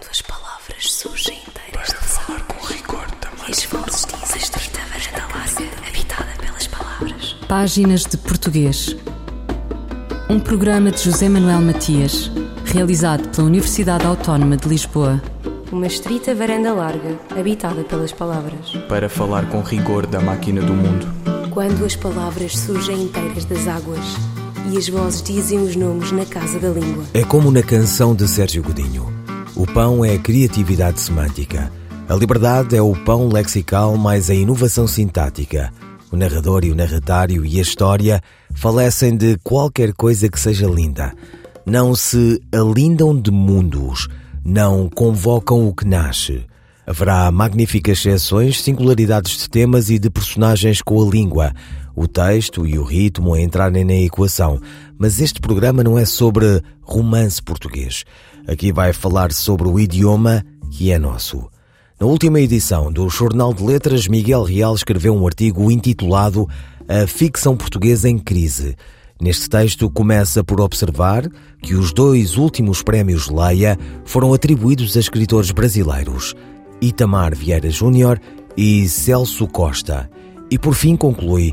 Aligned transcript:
Quando 0.00 0.10
as 0.12 0.22
palavras 0.22 0.92
surgem 0.92 1.38
inteiras 1.46 1.92
Para 1.92 2.00
falar 2.00 2.40
com 2.44 2.66
rigor 2.66 3.06
também. 3.20 3.48
E 3.48 3.50
as 3.50 3.64
vozes 3.64 4.06
dizem 4.06 4.38
estrita 4.38 4.80
varanda 4.88 5.26
larga, 5.34 5.88
habitada 5.88 6.30
pelas 6.40 6.66
palavras. 6.66 7.36
Páginas 7.46 8.04
de 8.06 8.16
Português. 8.16 8.96
Um 10.30 10.40
programa 10.40 10.90
de 10.90 11.02
José 11.02 11.28
Manuel 11.28 11.60
Matias, 11.60 12.30
realizado 12.64 13.28
pela 13.28 13.46
Universidade 13.46 14.06
Autónoma 14.06 14.56
de 14.56 14.68
Lisboa. 14.68 15.20
Uma 15.70 15.86
estrita 15.86 16.34
varanda 16.34 16.72
larga, 16.72 17.18
habitada 17.38 17.84
pelas 17.84 18.12
palavras. 18.12 18.70
Para 18.88 19.08
falar 19.10 19.50
com 19.50 19.60
rigor 19.60 20.06
da 20.06 20.20
máquina 20.20 20.62
do 20.62 20.72
mundo. 20.72 21.06
Quando 21.50 21.84
as 21.84 21.94
palavras 21.94 22.56
surgem 22.56 23.02
inteiras 23.02 23.44
das 23.44 23.68
águas 23.68 24.04
e 24.72 24.78
as 24.78 24.88
vozes 24.88 25.20
dizem 25.20 25.58
os 25.58 25.76
nomes 25.76 26.10
na 26.10 26.24
casa 26.24 26.58
da 26.58 26.70
língua. 26.70 27.04
É 27.12 27.22
como 27.22 27.50
na 27.50 27.62
canção 27.62 28.14
de 28.14 28.26
Sérgio 28.26 28.62
Godinho. 28.62 29.19
O 29.60 29.66
pão 29.66 30.02
é 30.02 30.14
a 30.14 30.18
criatividade 30.18 30.98
semântica. 30.98 31.70
A 32.08 32.14
liberdade 32.14 32.74
é 32.74 32.80
o 32.80 32.96
pão 33.04 33.28
lexical 33.28 33.94
mais 33.94 34.30
a 34.30 34.34
inovação 34.34 34.86
sintática. 34.86 35.70
O 36.10 36.16
narrador 36.16 36.64
e 36.64 36.70
o 36.70 36.74
narratário 36.74 37.44
e 37.44 37.58
a 37.58 37.60
história 37.60 38.22
falecem 38.54 39.14
de 39.14 39.36
qualquer 39.44 39.92
coisa 39.92 40.30
que 40.30 40.40
seja 40.40 40.66
linda. 40.66 41.12
Não 41.66 41.94
se 41.94 42.42
alindam 42.50 43.20
de 43.20 43.30
mundos, 43.30 44.08
não 44.42 44.88
convocam 44.88 45.68
o 45.68 45.74
que 45.74 45.86
nasce. 45.86 46.46
Haverá 46.86 47.30
magníficas 47.30 47.98
exceções, 47.98 48.62
singularidades 48.62 49.36
de 49.36 49.50
temas 49.50 49.90
e 49.90 49.98
de 49.98 50.08
personagens 50.08 50.80
com 50.80 51.06
a 51.06 51.10
língua, 51.10 51.52
o 51.94 52.08
texto 52.08 52.66
e 52.66 52.78
o 52.78 52.82
ritmo 52.82 53.34
a 53.34 53.40
entrarem 53.42 53.84
na 53.84 53.92
equação. 53.92 54.58
Mas 54.98 55.20
este 55.20 55.38
programa 55.38 55.84
não 55.84 55.98
é 55.98 56.06
sobre 56.06 56.62
romance 56.80 57.42
português. 57.42 58.06
Aqui 58.46 58.72
vai 58.72 58.92
falar 58.92 59.32
sobre 59.32 59.68
o 59.68 59.78
idioma 59.78 60.44
que 60.70 60.90
é 60.90 60.98
nosso. 60.98 61.48
Na 62.00 62.06
última 62.06 62.40
edição 62.40 62.90
do 62.90 63.08
Jornal 63.08 63.52
de 63.52 63.62
Letras, 63.62 64.08
Miguel 64.08 64.42
Real 64.42 64.74
escreveu 64.74 65.14
um 65.14 65.26
artigo 65.26 65.70
intitulado 65.70 66.48
A 66.88 67.06
Ficção 67.06 67.56
Portuguesa 67.56 68.08
em 68.08 68.18
Crise. 68.18 68.74
Neste 69.20 69.50
texto, 69.50 69.90
começa 69.90 70.42
por 70.42 70.62
observar 70.62 71.28
que 71.62 71.74
os 71.74 71.92
dois 71.92 72.38
últimos 72.38 72.82
prémios 72.82 73.28
Leia 73.28 73.78
foram 74.04 74.32
atribuídos 74.32 74.96
a 74.96 75.00
escritores 75.00 75.50
brasileiros, 75.50 76.34
Itamar 76.80 77.36
Vieira 77.36 77.68
Júnior 77.68 78.18
e 78.56 78.88
Celso 78.88 79.46
Costa. 79.46 80.10
E 80.50 80.58
por 80.58 80.74
fim 80.74 80.96
conclui, 80.96 81.52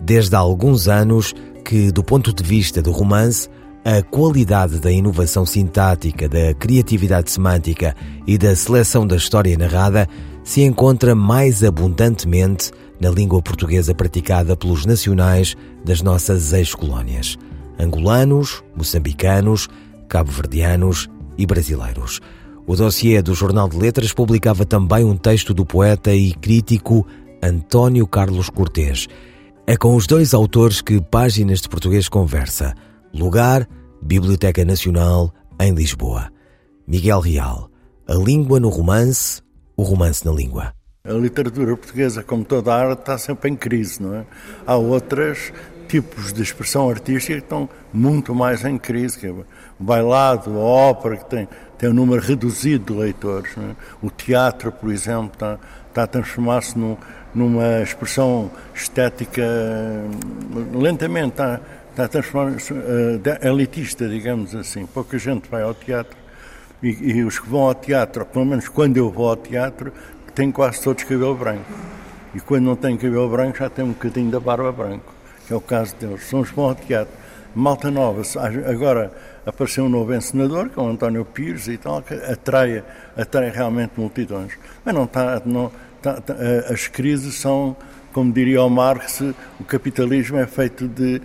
desde 0.00 0.36
há 0.36 0.38
alguns 0.38 0.86
anos, 0.86 1.34
que, 1.64 1.90
do 1.90 2.04
ponto 2.04 2.32
de 2.32 2.44
vista 2.44 2.80
do 2.80 2.92
romance, 2.92 3.48
a 3.88 4.02
qualidade 4.02 4.80
da 4.80 4.92
inovação 4.92 5.46
sintática, 5.46 6.28
da 6.28 6.52
criatividade 6.52 7.30
semântica 7.30 7.96
e 8.26 8.36
da 8.36 8.54
seleção 8.54 9.06
da 9.06 9.16
história 9.16 9.56
narrada 9.56 10.06
se 10.44 10.60
encontra 10.60 11.14
mais 11.14 11.64
abundantemente 11.64 12.70
na 13.00 13.08
língua 13.08 13.40
portuguesa 13.40 13.94
praticada 13.94 14.54
pelos 14.54 14.84
nacionais 14.84 15.56
das 15.82 16.02
nossas 16.02 16.52
ex-colónias: 16.52 17.38
angolanos, 17.80 18.62
moçambicanos, 18.76 19.70
cabo-verdianos 20.06 21.08
e 21.38 21.46
brasileiros. 21.46 22.20
O 22.66 22.76
dossiê 22.76 23.22
do 23.22 23.34
Jornal 23.34 23.70
de 23.70 23.78
Letras 23.78 24.12
publicava 24.12 24.66
também 24.66 25.02
um 25.02 25.16
texto 25.16 25.54
do 25.54 25.64
poeta 25.64 26.14
e 26.14 26.34
crítico 26.34 27.06
António 27.42 28.06
Carlos 28.06 28.50
Cortês. 28.50 29.08
É 29.66 29.78
com 29.78 29.96
os 29.96 30.06
dois 30.06 30.34
autores 30.34 30.82
que 30.82 31.00
Páginas 31.00 31.62
de 31.62 31.70
Português 31.70 32.06
conversa. 32.06 32.74
Lugar 33.14 33.66
Biblioteca 34.02 34.64
Nacional, 34.64 35.32
em 35.60 35.74
Lisboa. 35.74 36.30
Miguel 36.86 37.20
Real. 37.20 37.70
A 38.06 38.14
língua 38.14 38.58
no 38.58 38.68
romance, 38.68 39.42
o 39.76 39.82
romance 39.82 40.24
na 40.24 40.32
língua. 40.32 40.72
A 41.04 41.12
literatura 41.12 41.76
portuguesa, 41.76 42.22
como 42.22 42.44
toda 42.44 42.72
a 42.72 42.76
arte, 42.76 43.00
está 43.00 43.18
sempre 43.18 43.50
em 43.50 43.56
crise, 43.56 44.02
não 44.02 44.14
é? 44.14 44.26
Há 44.66 44.76
outros 44.76 45.52
tipos 45.88 46.32
de 46.32 46.42
expressão 46.42 46.88
artística 46.88 47.34
que 47.34 47.44
estão 47.44 47.68
muito 47.92 48.34
mais 48.34 48.64
em 48.64 48.78
crise, 48.78 49.18
que 49.18 49.26
é 49.26 49.30
o 49.30 49.44
bailado, 49.78 50.50
a 50.50 50.62
ópera, 50.62 51.16
que 51.16 51.24
tem, 51.24 51.48
tem 51.78 51.88
um 51.88 51.94
número 51.94 52.22
reduzido 52.22 52.92
de 52.92 53.00
leitores. 53.00 53.50
É? 53.56 53.74
O 54.02 54.10
teatro, 54.10 54.70
por 54.70 54.92
exemplo, 54.92 55.30
está, 55.32 55.58
está 55.88 56.02
a 56.02 56.06
transformar-se 56.06 56.78
num, 56.78 56.96
numa 57.34 57.82
expressão 57.82 58.50
estética 58.74 59.42
lentamente. 60.74 61.30
Está, 61.30 61.60
está 61.98 62.04
a 62.04 62.08
transformar-se 62.08 62.72
uh, 62.72 62.78
elitista, 63.42 64.08
digamos 64.08 64.54
assim. 64.54 64.86
Pouca 64.86 65.18
gente 65.18 65.48
vai 65.50 65.62
ao 65.62 65.74
teatro 65.74 66.16
e, 66.80 66.90
e, 66.90 67.24
os 67.24 67.40
que 67.40 67.48
vão 67.48 67.62
ao 67.62 67.74
teatro, 67.74 68.24
pelo 68.24 68.44
menos 68.44 68.68
quando 68.68 68.96
eu 68.96 69.10
vou 69.10 69.28
ao 69.28 69.36
teatro, 69.36 69.92
têm 70.32 70.52
quase 70.52 70.80
todos 70.80 71.02
cabelo 71.02 71.34
branco. 71.34 71.64
E 72.36 72.40
quando 72.40 72.66
não 72.66 72.76
têm 72.76 72.96
cabelo 72.96 73.28
branco 73.28 73.58
já 73.58 73.68
têm 73.68 73.84
um 73.84 73.88
bocadinho 73.88 74.30
da 74.30 74.38
barba 74.38 74.70
branco, 74.70 75.12
que 75.44 75.52
é 75.52 75.56
o 75.56 75.60
caso 75.60 75.96
deles. 75.96 76.22
São 76.28 76.40
os 76.40 76.50
que 76.50 76.54
vão 76.54 76.66
ao 76.66 76.74
teatro. 76.76 77.12
Malta 77.52 77.90
nova, 77.90 78.22
agora 78.70 79.10
apareceu 79.44 79.84
um 79.84 79.88
novo 79.88 80.14
encenador, 80.14 80.68
que 80.68 80.78
é 80.78 80.82
o 80.82 80.86
António 80.86 81.24
Pires 81.24 81.66
e 81.66 81.78
tal, 81.78 82.00
que 82.02 82.14
atrai, 82.14 82.84
atrai 83.16 83.50
realmente 83.50 83.94
multidões. 83.96 84.52
Mas 84.84 84.94
não 84.94 85.04
está, 85.04 85.42
não, 85.44 85.72
está, 85.96 86.18
está, 86.18 86.36
eh, 86.38 86.66
as 86.70 86.86
crises 86.86 87.34
são, 87.34 87.74
como 88.12 88.32
diria 88.32 88.62
o 88.62 88.70
Marx, 88.70 89.20
o 89.58 89.64
capitalismo 89.64 90.38
é 90.38 90.46
feito 90.46 90.86
de 90.86 91.20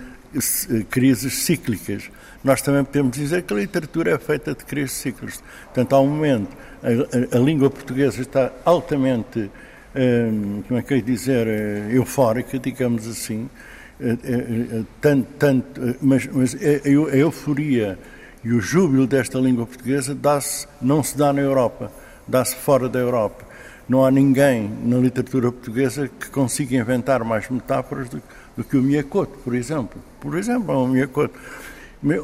crises 0.89 1.33
cíclicas. 1.45 2.09
Nós 2.44 2.61
também 2.61 2.83
podemos 2.83 3.16
dizer 3.16 3.44
que 3.44 3.53
a 3.53 3.57
literatura 3.57 4.11
é 4.11 4.17
feita 4.17 4.53
de 4.53 4.66
crises 4.66 4.94
cíclicas. 4.94 5.44
Portanto, 5.66 5.94
há 5.94 5.99
um 5.99 6.07
momento, 6.07 6.55
a, 6.81 7.35
a, 7.35 7.39
a 7.39 7.44
língua 7.44 7.69
portuguesa 7.69 8.21
está 8.21 8.51
altamente, 8.66 9.49
hum, 9.95 10.63
como 10.67 10.79
é 10.79 10.83
que 10.83 10.94
eu 10.94 10.97
ia 10.97 11.03
dizer, 11.03 11.47
eh, 11.47 11.89
eufórica, 11.91 12.59
digamos 12.59 13.07
assim, 13.07 13.49
tanto, 14.99 15.27
tanto, 15.38 15.95
mas, 16.01 16.27
mas 16.27 16.55
a, 16.55 16.88
a 16.88 17.17
euforia 17.17 17.97
e 18.44 18.51
o 18.51 18.59
júbilo 18.59 19.07
desta 19.07 19.39
língua 19.39 19.65
portuguesa 19.65 20.13
dá-se, 20.13 20.67
não 20.81 21.01
se 21.01 21.17
dá 21.17 21.31
na 21.31 21.41
Europa, 21.41 21.91
dá-se 22.27 22.55
fora 22.55 22.89
da 22.89 23.00
Europa. 23.00 23.52
Não 23.93 24.03
há 24.03 24.09
ninguém 24.09 24.71
na 24.83 24.97
literatura 24.97 25.51
portuguesa 25.51 26.07
que 26.07 26.27
consiga 26.31 26.75
inventar 26.75 27.23
mais 27.23 27.47
metáforas 27.47 28.09
do, 28.09 28.19
do 28.57 28.63
que 28.63 28.75
o 28.75 28.81
Miyakoto, 28.81 29.37
por 29.43 29.53
exemplo. 29.53 30.01
Por 30.19 30.35
exemplo, 30.35 30.83
o 30.83 30.87
Miyakoto. 30.87 31.39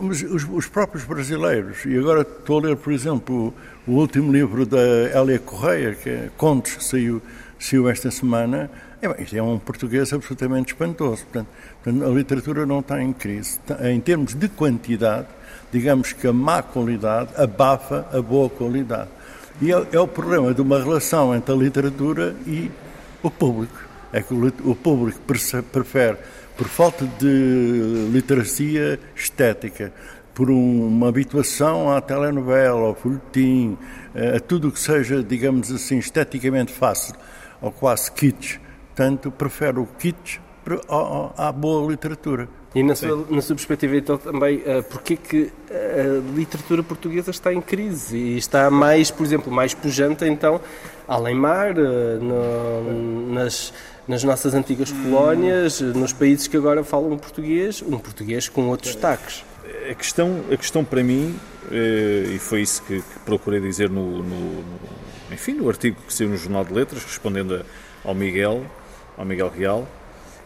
Os, 0.02 0.47
os, 0.50 0.66
próprios 0.66 1.06
brasileiros, 1.06 1.85
e 1.85 1.96
agora 1.96 2.22
estou 2.22 2.58
a 2.58 2.62
ler, 2.63 2.75
por 2.75 2.91
exemplo, 2.91 3.53
o, 3.88 3.91
o 3.91 3.96
último 4.00 4.31
livro 4.31 4.66
da 4.66 4.79
Hélia 5.13 5.38
Correia, 5.38 5.94
que 5.94 6.09
é 6.09 6.29
Contos, 6.35 6.74
que 6.74 6.84
saiu, 6.84 7.22
saiu 7.59 7.88
esta 7.88 8.09
semana, 8.09 8.68
é, 9.00 9.38
é 9.38 9.44
um 9.44 9.59
português 9.59 10.12
absolutamente 10.12 10.74
espantoso. 10.74 11.24
Portanto, 11.25 12.03
a 12.03 12.09
literatura 12.09 12.66
não 12.66 12.79
está 12.79 13.00
em 13.00 13.13
crise. 13.13 13.59
Em 13.84 14.02
termos 14.02 14.34
de 14.34 14.50
quantidade, 14.50 15.28
digamos 15.72 16.13
que 16.13 16.25
a 16.25 16.34
má 16.34 16.63
qualidade 16.63 17.29
abafa 17.40 18.08
a 18.12 18.19
boa 18.19 18.50
qualidade. 18.50 19.19
E 19.62 19.74
é, 19.74 19.88
é 19.92 20.00
o 20.00 20.08
problema 20.08 20.53
de 20.53 20.62
uma 20.62 20.80
relação 20.80 21.36
entre 21.36 21.53
a 21.53 21.58
literatura 21.58 22.36
e 22.47 22.72
o 23.22 23.30
público. 23.30 23.78
É 24.12 24.22
que 24.22 24.34
o, 24.34 24.47
o 24.64 24.75
público 24.75 25.20
prefere, 25.72 26.18
por 26.58 26.68
falta 26.68 27.06
de 27.20 28.09
literacia 28.12 29.00
estética, 29.16 29.92
por 30.34 30.50
uma 30.50 31.09
habituação 31.09 31.92
à 31.92 32.00
telenovela, 32.00 32.88
ao 32.88 32.96
folhetim, 32.96 33.78
eh, 34.16 34.38
a 34.38 34.40
tudo 34.40 34.70
o 34.70 34.72
que 34.72 34.80
seja, 34.80 35.22
digamos 35.22 35.70
assim, 35.70 35.97
esteticamente 35.97 36.72
fácil, 36.72 37.14
ou 37.62 37.72
quase 37.72 38.09
kitsch, 38.09 38.58
tanto 38.96 39.30
prefere 39.30 39.80
o 39.80 39.86
kitsch 39.86 40.40
à 41.38 41.52
boa 41.52 41.91
literatura. 41.91 42.47
E 42.74 42.84
na 42.84 42.96
sua, 42.96 43.25
na 43.30 43.41
sua 43.41 43.56
perspectiva, 43.56 43.97
então, 43.97 44.18
também, 44.18 44.57
uh, 44.57 44.84
porquê 44.84 45.18
que 45.18 45.52
a 45.72 46.35
literatura 46.38 46.84
portuguesa 46.84 47.31
está 47.31 47.52
em 47.52 47.62
crise? 47.62 48.16
E 48.16 48.38
está 48.38 48.69
mais, 48.69 49.09
por 49.09 49.25
exemplo, 49.25 49.52
mais 49.52 49.73
pujante, 49.73 50.23
então, 50.26 50.61
além 51.08 51.34
mar, 51.34 51.76
uh, 51.76 52.23
no, 52.23 53.34
nas, 53.34 53.73
nas 54.08 54.23
nossas 54.23 54.53
antigas 54.53 54.91
colónias, 54.91 55.82
nos 55.82 56.14
países 56.14 56.47
que 56.47 56.58
agora 56.58 56.84
falam 56.84 57.17
português, 57.17 57.82
um 57.82 57.97
português 57.97 58.47
com 58.47 58.67
outros 58.67 58.94
destaques? 58.94 59.44
A 59.90 59.96
questão, 59.96 60.41
a 60.52 60.55
questão 60.55 60.85
para 60.85 61.03
mim, 61.03 61.35
uh, 61.72 62.32
e 62.35 62.38
foi 62.38 62.61
isso 62.61 62.84
que, 62.84 63.02
que 63.02 63.20
procurei 63.26 63.59
dizer 63.59 63.90
no, 63.90 64.22
no, 64.22 64.23
no, 64.23 64.64
enfim, 65.32 65.53
no 65.53 65.67
artigo 65.67 65.97
que 66.05 66.14
saiu 66.14 66.29
no 66.29 66.38
Jornal 66.38 66.64
de 66.64 66.73
Letras, 66.73 67.03
respondendo 67.03 67.55
a, 67.55 68.08
ao 68.08 68.14
Miguel, 68.14 68.64
ao 69.17 69.26
Miguel 69.26 69.49
Real, 69.49 69.88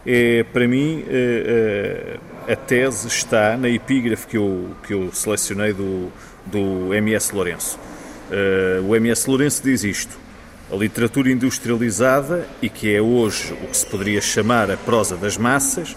é, 0.05 0.43
para 0.43 0.67
mim, 0.67 1.03
é, 1.07 2.17
é, 2.47 2.53
a 2.53 2.55
tese 2.55 3.07
está 3.07 3.55
na 3.57 3.69
epígrafe 3.69 4.27
que 4.27 4.37
eu, 4.37 4.69
que 4.85 4.93
eu 4.93 5.11
selecionei 5.13 5.73
do, 5.73 6.11
do 6.45 6.93
M.S. 6.93 7.33
Lourenço. 7.33 7.79
É, 8.31 8.81
o 8.83 8.95
M.S. 8.95 9.29
Lourenço 9.29 9.63
diz 9.63 9.83
isto: 9.83 10.17
a 10.71 10.75
literatura 10.75 11.31
industrializada, 11.31 12.47
e 12.61 12.69
que 12.69 12.93
é 12.93 13.01
hoje 13.01 13.53
o 13.53 13.67
que 13.67 13.77
se 13.77 13.85
poderia 13.85 14.21
chamar 14.21 14.69
a 14.69 14.77
prosa 14.77 15.15
das 15.15 15.37
massas, 15.37 15.95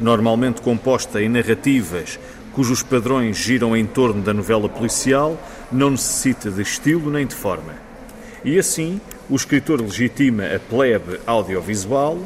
normalmente 0.00 0.60
composta 0.60 1.20
em 1.20 1.28
narrativas 1.28 2.18
cujos 2.58 2.82
padrões 2.82 3.36
giram 3.36 3.76
em 3.76 3.86
torno 3.86 4.20
da 4.20 4.34
novela 4.34 4.68
policial, 4.68 5.40
não 5.70 5.90
necessita 5.90 6.50
de 6.50 6.60
estilo 6.60 7.08
nem 7.08 7.24
de 7.24 7.36
forma. 7.36 7.72
E 8.44 8.58
assim, 8.58 9.00
o 9.30 9.36
escritor 9.36 9.80
legitima 9.80 10.44
a 10.44 10.58
plebe 10.58 11.20
audiovisual, 11.24 12.18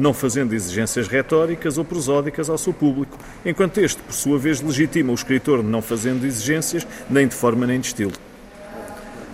não 0.00 0.14
fazendo 0.14 0.54
exigências 0.54 1.06
retóricas 1.06 1.76
ou 1.76 1.84
prosódicas 1.84 2.48
ao 2.48 2.56
seu 2.56 2.72
público, 2.72 3.18
enquanto 3.44 3.78
este, 3.78 4.02
por 4.02 4.14
sua 4.14 4.38
vez, 4.38 4.60
legitima 4.62 5.12
o 5.12 5.14
escritor 5.14 5.62
não 5.62 5.82
fazendo 5.82 6.26
exigências 6.26 6.86
nem 7.08 7.28
de 7.28 7.34
forma 7.34 7.66
nem 7.66 7.78
de 7.78 7.88
estilo. 7.88 8.12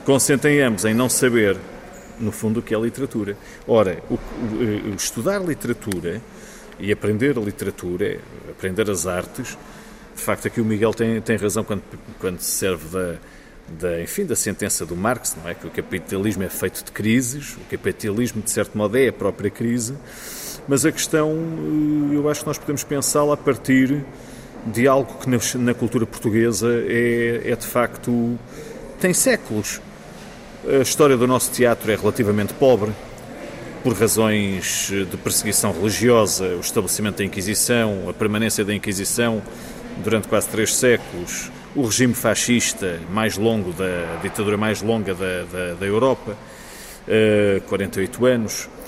Consentem 0.04 0.60
ambos 0.60 0.84
em 0.84 0.92
não 0.92 1.08
saber, 1.08 1.56
no 2.18 2.32
fundo, 2.32 2.60
o 2.60 2.62
que 2.62 2.74
é 2.74 2.78
literatura. 2.78 3.36
Ora, 3.66 4.02
o, 4.10 4.14
o, 4.14 4.90
o 4.90 4.94
estudar 4.96 5.38
literatura 5.38 6.20
e 6.80 6.90
aprender 6.90 7.38
a 7.38 7.40
literatura, 7.40 8.18
aprender 8.50 8.90
as 8.90 9.06
artes, 9.06 9.56
de 10.16 10.22
facto 10.22 10.48
aqui 10.48 10.60
o 10.60 10.64
Miguel 10.64 10.92
tem, 10.92 11.20
tem 11.20 11.36
razão 11.36 11.62
quando, 11.62 11.82
quando 12.18 12.40
se 12.40 12.50
serve 12.50 12.88
da, 12.88 13.16
da, 13.68 14.02
enfim, 14.02 14.24
da 14.24 14.34
sentença 14.34 14.84
do 14.84 14.96
Marx, 14.96 15.36
não 15.40 15.48
é? 15.48 15.54
Que 15.54 15.66
o 15.66 15.70
capitalismo 15.70 16.42
é 16.42 16.48
feito 16.48 16.84
de 16.84 16.90
crises, 16.90 17.56
o 17.56 17.70
capitalismo, 17.70 18.42
de 18.42 18.50
certo 18.50 18.76
modo, 18.76 18.96
é 18.96 19.08
a 19.08 19.12
própria 19.12 19.50
crise, 19.50 19.94
mas 20.68 20.84
a 20.84 20.92
questão, 20.92 21.30
eh, 21.30 22.16
eu 22.16 22.28
acho 22.28 22.40
que 22.40 22.46
nós 22.46 22.58
podemos 22.58 22.84
pensá-la 22.84 23.34
a 23.34 23.36
partir 23.36 24.04
de 24.66 24.88
algo 24.88 25.14
que 25.14 25.28
na, 25.28 25.38
na 25.64 25.74
cultura 25.74 26.04
portuguesa 26.06 26.68
é, 26.88 27.42
é, 27.44 27.56
de 27.56 27.66
facto, 27.66 28.38
tem 29.00 29.14
séculos. 29.14 29.80
A 30.66 30.82
história 30.82 31.16
do 31.16 31.26
nosso 31.26 31.52
teatro 31.52 31.90
é 31.92 31.94
relativamente 31.94 32.52
pobre, 32.54 32.92
por 33.84 33.92
razões 33.94 34.88
de 34.90 35.16
perseguição 35.18 35.70
religiosa, 35.70 36.56
o 36.56 36.60
estabelecimento 36.60 37.18
da 37.18 37.24
Inquisição, 37.24 38.08
a 38.08 38.12
permanência 38.12 38.64
da 38.64 38.74
Inquisição 38.74 39.40
durante 40.02 40.26
quase 40.26 40.48
três 40.48 40.74
séculos, 40.74 41.50
o 41.74 41.84
regime 41.84 42.14
fascista 42.14 42.98
mais 43.10 43.36
longo, 43.36 43.72
da 43.72 44.16
a 44.18 44.22
ditadura 44.22 44.56
mais 44.56 44.82
longa 44.82 45.14
da, 45.14 45.44
da, 45.44 45.74
da 45.74 45.86
Europa, 45.86 46.32
uh, 46.32 47.60
48 47.68 48.26
anos, 48.26 48.64
uh, 48.64 48.85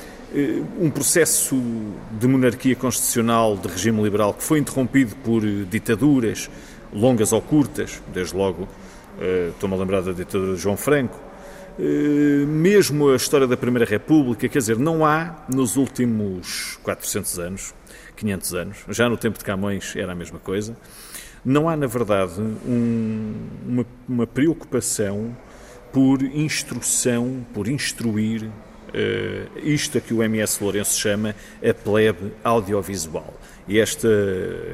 um 0.79 0.91
processo 0.91 1.57
de 2.13 2.27
monarquia 2.29 2.77
constitucional, 2.77 3.57
de 3.57 3.69
regime 3.69 4.03
liberal, 4.03 4.35
que 4.35 4.43
foi 4.43 4.59
interrompido 4.59 5.17
por 5.17 5.43
ditaduras, 5.43 6.51
longas 6.93 7.33
ou 7.33 7.41
curtas, 7.41 8.03
desde 8.13 8.37
logo, 8.37 8.65
uh, 8.65 9.49
estou-me 9.51 9.75
a 9.75 9.79
lembrar 9.79 10.03
da 10.03 10.13
ditadura 10.13 10.55
de 10.55 10.61
João 10.61 10.77
Franco, 10.77 11.19
mesmo 12.49 13.11
a 13.11 13.17
história 13.17 13.47
da 13.47 13.57
Primeira 13.57 13.89
República, 13.89 14.49
quer 14.49 14.59
dizer, 14.59 14.77
não 14.77 15.07
há 15.07 15.45
nos 15.49 15.77
últimos 15.77 16.77
400 16.83 17.39
anos, 17.39 17.75
500 18.17 18.55
anos, 18.55 18.77
já 18.89 19.09
no 19.09 19.17
tempo 19.17 19.39
de 19.39 19.45
Camões 19.45 19.95
era 19.95 20.11
a 20.11 20.15
mesma 20.15 20.41
coisa, 20.41 20.77
não 21.45 21.69
há, 21.69 21.77
na 21.77 21.87
verdade, 21.87 22.41
um, 22.41 23.35
uma, 23.67 23.87
uma, 24.09 24.27
preocupação 24.27 25.37
por 25.93 26.21
instrução, 26.23 27.47
por 27.55 27.69
instruir 27.69 28.51
isto 29.63 29.99
a 29.99 30.01
que 30.01 30.15
o 30.15 30.23
MS 30.23 30.63
Lourenço 30.63 30.99
chama 30.99 31.35
a 31.63 31.75
plebe 31.75 32.33
audiovisual. 32.43 33.35
E 33.67 33.79
esta, 33.79 34.09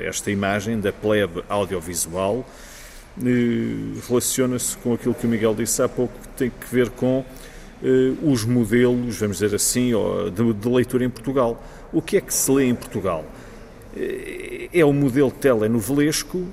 esta 0.03 0.31
imagem 0.31 0.79
da 0.79 0.93
plebe 0.93 1.43
audiovisual 1.49 2.37
uh, 2.37 4.01
relaciona-se 4.09 4.77
com 4.77 4.95
aquilo 4.95 5.15
que 5.15 5.27
o 5.27 5.29
Miguel 5.29 5.55
disse 5.55 5.83
há 5.83 5.89
pouco, 5.89 6.13
que 6.21 6.29
tem 6.29 6.51
que 6.51 6.73
ver 6.73 6.91
com 6.91 7.21
uh, 7.21 8.31
os 8.31 8.45
modelos, 8.45 9.19
vamos 9.19 9.39
dizer 9.39 9.55
assim, 9.57 9.91
de, 10.33 10.53
de 10.53 10.69
leitura 10.69 11.05
em 11.05 11.11
Portugal. 11.11 11.63
O 11.93 12.01
que 12.01 12.17
é 12.17 12.21
que 12.21 12.33
se 12.33 12.51
lê 12.51 12.67
em 12.67 12.75
Portugal? 12.75 13.25
é 14.73 14.85
o 14.85 14.93
modelo 14.93 15.31
telenovelesco 15.31 16.49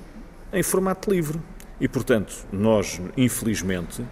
em 0.52 0.62
formato 0.62 1.10
livre. 1.10 1.40
E, 1.80 1.88
portanto, 1.88 2.32
nós, 2.52 3.00
infelizmente, 3.16 4.04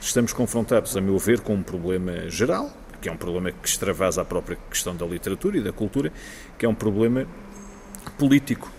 estamos 0.00 0.32
confrontados, 0.32 0.96
a 0.96 1.00
meu 1.00 1.18
ver, 1.18 1.40
com 1.40 1.54
um 1.54 1.62
problema 1.62 2.28
geral, 2.28 2.72
que 3.04 3.08
é 3.10 3.12
um 3.12 3.18
problema 3.18 3.52
que 3.52 3.68
extravasa 3.68 4.22
a 4.22 4.24
própria 4.24 4.56
questão 4.70 4.96
da 4.96 5.04
literatura 5.04 5.58
e 5.58 5.60
da 5.60 5.70
cultura, 5.70 6.10
que 6.58 6.64
é 6.64 6.68
um 6.68 6.74
problema 6.74 7.26
político. 8.16 8.72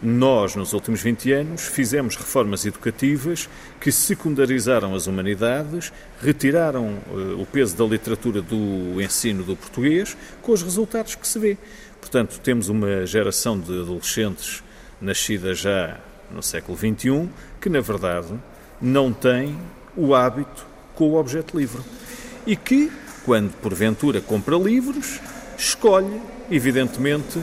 Nós, 0.00 0.54
nos 0.54 0.72
últimos 0.72 1.02
20 1.02 1.32
anos, 1.32 1.62
fizemos 1.62 2.14
reformas 2.14 2.64
educativas 2.64 3.48
que 3.80 3.90
secundarizaram 3.90 4.94
as 4.94 5.08
humanidades, 5.08 5.92
retiraram 6.22 6.96
uh, 7.10 7.42
o 7.42 7.44
peso 7.44 7.76
da 7.76 7.84
literatura 7.84 8.40
do 8.40 9.02
ensino 9.02 9.42
do 9.42 9.56
português, 9.56 10.16
com 10.42 10.52
os 10.52 10.62
resultados 10.62 11.16
que 11.16 11.26
se 11.26 11.38
vê. 11.40 11.58
Portanto, 12.00 12.38
temos 12.38 12.68
uma 12.68 13.04
geração 13.04 13.58
de 13.58 13.80
adolescentes 13.80 14.62
nascida 15.00 15.54
já 15.56 15.98
no 16.30 16.40
século 16.40 16.78
XXI 16.78 17.28
que, 17.60 17.68
na 17.68 17.80
verdade, 17.80 18.32
não 18.80 19.12
tem 19.12 19.58
o 19.96 20.14
hábito 20.14 20.64
com 20.94 21.10
o 21.10 21.16
objeto 21.16 21.58
livre. 21.58 21.82
E 22.46 22.54
que, 22.54 22.92
quando 23.26 23.52
porventura 23.54 24.20
compra 24.20 24.56
livros, 24.56 25.20
escolhe, 25.58 26.22
evidentemente, 26.48 27.42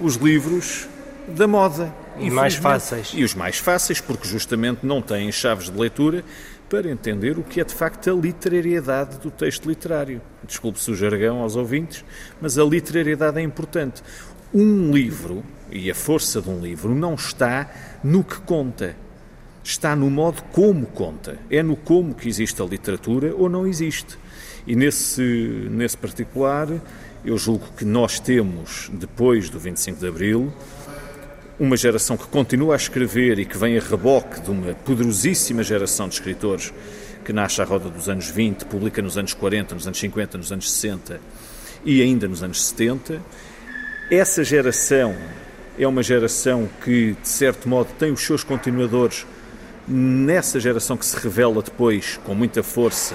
os 0.00 0.14
livros 0.14 0.88
da 1.26 1.48
moda. 1.48 1.92
E 2.20 2.30
mais 2.30 2.54
fáceis. 2.54 3.10
E 3.12 3.24
os 3.24 3.34
mais 3.34 3.58
fáceis, 3.58 4.00
porque 4.00 4.28
justamente 4.28 4.86
não 4.86 5.02
têm 5.02 5.32
chaves 5.32 5.68
de 5.68 5.76
leitura 5.76 6.24
para 6.70 6.88
entender 6.88 7.36
o 7.36 7.42
que 7.42 7.60
é 7.60 7.64
de 7.64 7.74
facto 7.74 8.08
a 8.08 8.12
literariedade 8.14 9.18
do 9.18 9.28
texto 9.28 9.68
literário. 9.68 10.22
Desculpe-se 10.46 10.88
o 10.92 10.94
jargão 10.94 11.40
aos 11.40 11.56
ouvintes, 11.56 12.04
mas 12.40 12.56
a 12.56 12.62
literariedade 12.62 13.40
é 13.40 13.42
importante. 13.42 14.04
Um 14.54 14.92
livro, 14.92 15.42
e 15.68 15.90
a 15.90 15.94
força 15.96 16.40
de 16.40 16.48
um 16.48 16.60
livro, 16.60 16.94
não 16.94 17.14
está 17.14 17.68
no 18.04 18.22
que 18.22 18.40
conta, 18.42 18.94
está 19.64 19.96
no 19.96 20.08
modo 20.08 20.44
como 20.52 20.86
conta. 20.86 21.38
É 21.50 21.60
no 21.60 21.74
como 21.74 22.14
que 22.14 22.28
existe 22.28 22.62
a 22.62 22.64
literatura 22.64 23.34
ou 23.34 23.48
não 23.48 23.66
existe. 23.66 24.16
E 24.66 24.74
nesse, 24.74 25.22
nesse 25.70 25.96
particular, 25.96 26.68
eu 27.24 27.36
julgo 27.36 27.66
que 27.76 27.84
nós 27.84 28.18
temos, 28.18 28.90
depois 28.94 29.50
do 29.50 29.58
25 29.58 30.00
de 30.00 30.06
Abril, 30.06 30.52
uma 31.58 31.76
geração 31.76 32.16
que 32.16 32.26
continua 32.26 32.74
a 32.74 32.76
escrever 32.76 33.38
e 33.38 33.44
que 33.44 33.56
vem 33.56 33.76
a 33.76 33.80
reboque 33.80 34.40
de 34.40 34.50
uma 34.50 34.74
poderosíssima 34.74 35.62
geração 35.62 36.08
de 36.08 36.14
escritores 36.14 36.72
que 37.24 37.32
nasce 37.32 37.60
à 37.60 37.64
roda 37.64 37.88
dos 37.88 38.08
anos 38.08 38.28
20, 38.28 38.64
publica 38.64 39.00
nos 39.00 39.16
anos 39.16 39.34
40, 39.34 39.74
nos 39.74 39.86
anos 39.86 39.98
50, 39.98 40.38
nos 40.38 40.52
anos 40.52 40.70
60 40.70 41.20
e 41.84 42.02
ainda 42.02 42.26
nos 42.26 42.42
anos 42.42 42.64
70. 42.64 43.22
Essa 44.10 44.42
geração 44.42 45.14
é 45.78 45.86
uma 45.86 46.02
geração 46.02 46.68
que, 46.82 47.16
de 47.20 47.28
certo 47.28 47.68
modo, 47.68 47.90
tem 47.98 48.12
os 48.12 48.20
seus 48.20 48.44
continuadores 48.44 49.26
nessa 49.86 50.58
geração 50.58 50.96
que 50.96 51.04
se 51.04 51.16
revela 51.16 51.62
depois 51.62 52.18
com 52.24 52.34
muita 52.34 52.62
força 52.62 53.14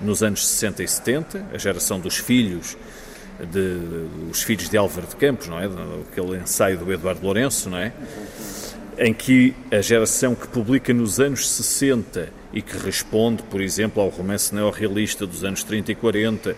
nos 0.00 0.22
anos 0.22 0.46
60 0.46 0.82
e 0.82 0.88
70, 0.88 1.46
a 1.52 1.58
geração 1.58 1.98
dos 1.98 2.16
filhos 2.16 2.76
de 3.44 4.06
Os 4.30 4.42
Filhos 4.42 4.68
de 4.68 4.76
Álvaro 4.76 5.06
de 5.06 5.16
Campos, 5.16 5.46
não 5.46 5.58
é? 5.60 5.68
Aquele 6.10 6.38
ensaio 6.38 6.78
do 6.78 6.92
Eduardo 6.92 7.24
Lourenço, 7.24 7.70
não 7.70 7.78
é? 7.78 7.92
Em 8.98 9.14
que 9.14 9.54
a 9.70 9.80
geração 9.80 10.34
que 10.34 10.48
publica 10.48 10.92
nos 10.92 11.20
anos 11.20 11.48
60 11.48 12.30
e 12.52 12.60
que 12.60 12.76
responde, 12.76 13.42
por 13.44 13.60
exemplo, 13.60 14.02
ao 14.02 14.08
romance 14.08 14.52
neorrealista 14.54 15.26
dos 15.26 15.44
anos 15.44 15.62
30 15.62 15.92
e 15.92 15.94
40 15.94 16.56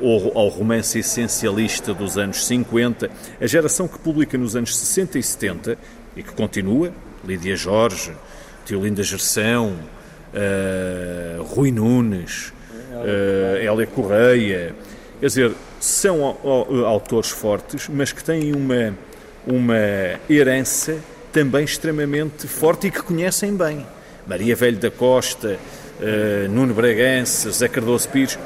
ou 0.00 0.32
ao 0.38 0.48
romance 0.48 0.98
essencialista 0.98 1.92
dos 1.92 2.16
anos 2.16 2.46
50, 2.46 3.10
a 3.40 3.46
geração 3.46 3.86
que 3.86 3.98
publica 3.98 4.38
nos 4.38 4.56
anos 4.56 4.74
60 4.76 5.18
e 5.18 5.22
70 5.22 5.78
e 6.16 6.22
que 6.22 6.32
continua, 6.32 6.92
Lídia 7.26 7.56
Jorge, 7.56 8.12
Teolinda 8.64 9.02
Gerção, 9.02 9.76
uh, 10.32 11.42
Rui 11.42 11.70
Nunes, 11.70 12.52
uh, 13.00 13.56
Hélia 13.56 13.86
Correia, 13.86 14.74
quer 15.20 15.26
dizer, 15.26 15.52
são 15.80 16.22
autores 16.86 17.30
fortes, 17.30 17.88
mas 17.88 18.12
que 18.12 18.22
têm 18.22 18.54
uma, 18.54 18.94
uma 19.46 19.76
herança 20.28 20.98
também 21.32 21.64
extremamente 21.64 22.46
forte 22.46 22.88
e 22.88 22.90
que 22.90 23.02
conhecem 23.02 23.56
bem. 23.56 23.86
Maria 24.26 24.54
Velho 24.54 24.76
da 24.76 24.90
Costa, 24.90 25.58
uh, 26.00 26.48
Nuno 26.48 26.74
Bragança, 26.74 27.48
José 27.48 27.68
Cardoso 27.68 28.08
Pires. 28.08 28.38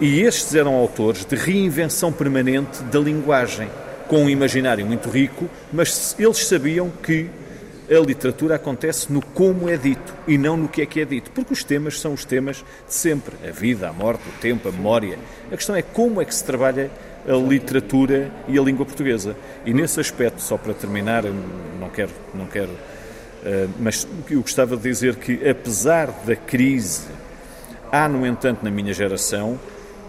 E 0.00 0.22
estes 0.22 0.54
eram 0.54 0.74
autores 0.74 1.24
de 1.24 1.36
reinvenção 1.36 2.12
permanente 2.12 2.82
da 2.84 2.98
linguagem, 2.98 3.68
com 4.08 4.24
um 4.24 4.30
imaginário 4.30 4.84
muito 4.84 5.08
rico, 5.08 5.48
mas 5.72 6.16
eles 6.18 6.46
sabiam 6.46 6.90
que 7.02 7.28
a 7.90 8.00
literatura 8.00 8.54
acontece 8.54 9.12
no 9.12 9.20
como 9.20 9.68
é 9.68 9.76
dito 9.76 10.14
e 10.26 10.38
não 10.38 10.56
no 10.56 10.68
que 10.68 10.82
é 10.82 10.86
que 10.86 11.00
é 11.00 11.04
dito, 11.04 11.30
porque 11.30 11.52
os 11.52 11.62
temas 11.62 12.00
são 12.00 12.12
os 12.12 12.24
temas 12.24 12.64
de 12.86 12.94
sempre: 12.94 13.34
a 13.46 13.50
vida, 13.50 13.88
a 13.88 13.92
morte, 13.92 14.22
o 14.28 14.40
tempo, 14.40 14.68
a 14.68 14.72
memória. 14.72 15.18
A 15.52 15.56
questão 15.56 15.76
é 15.76 15.82
como 15.82 16.20
é 16.20 16.24
que 16.24 16.34
se 16.34 16.44
trabalha 16.44 16.90
a 17.26 17.32
literatura 17.32 18.30
e 18.48 18.58
a 18.58 18.62
língua 18.62 18.84
portuguesa. 18.84 19.36
E 19.64 19.72
nesse 19.72 20.00
aspecto, 20.00 20.40
só 20.40 20.56
para 20.56 20.74
terminar, 20.74 21.24
não 21.80 21.88
quero, 21.88 22.12
não 22.34 22.46
quero, 22.46 22.70
eh, 23.44 23.68
mas 23.78 24.06
eu 24.30 24.40
gostava 24.40 24.76
de 24.76 24.82
dizer 24.82 25.16
que 25.16 25.46
apesar 25.48 26.10
da 26.24 26.36
crise, 26.36 27.06
há 27.90 28.08
no 28.08 28.26
entanto 28.26 28.62
na 28.62 28.70
minha 28.70 28.92
geração 28.92 29.58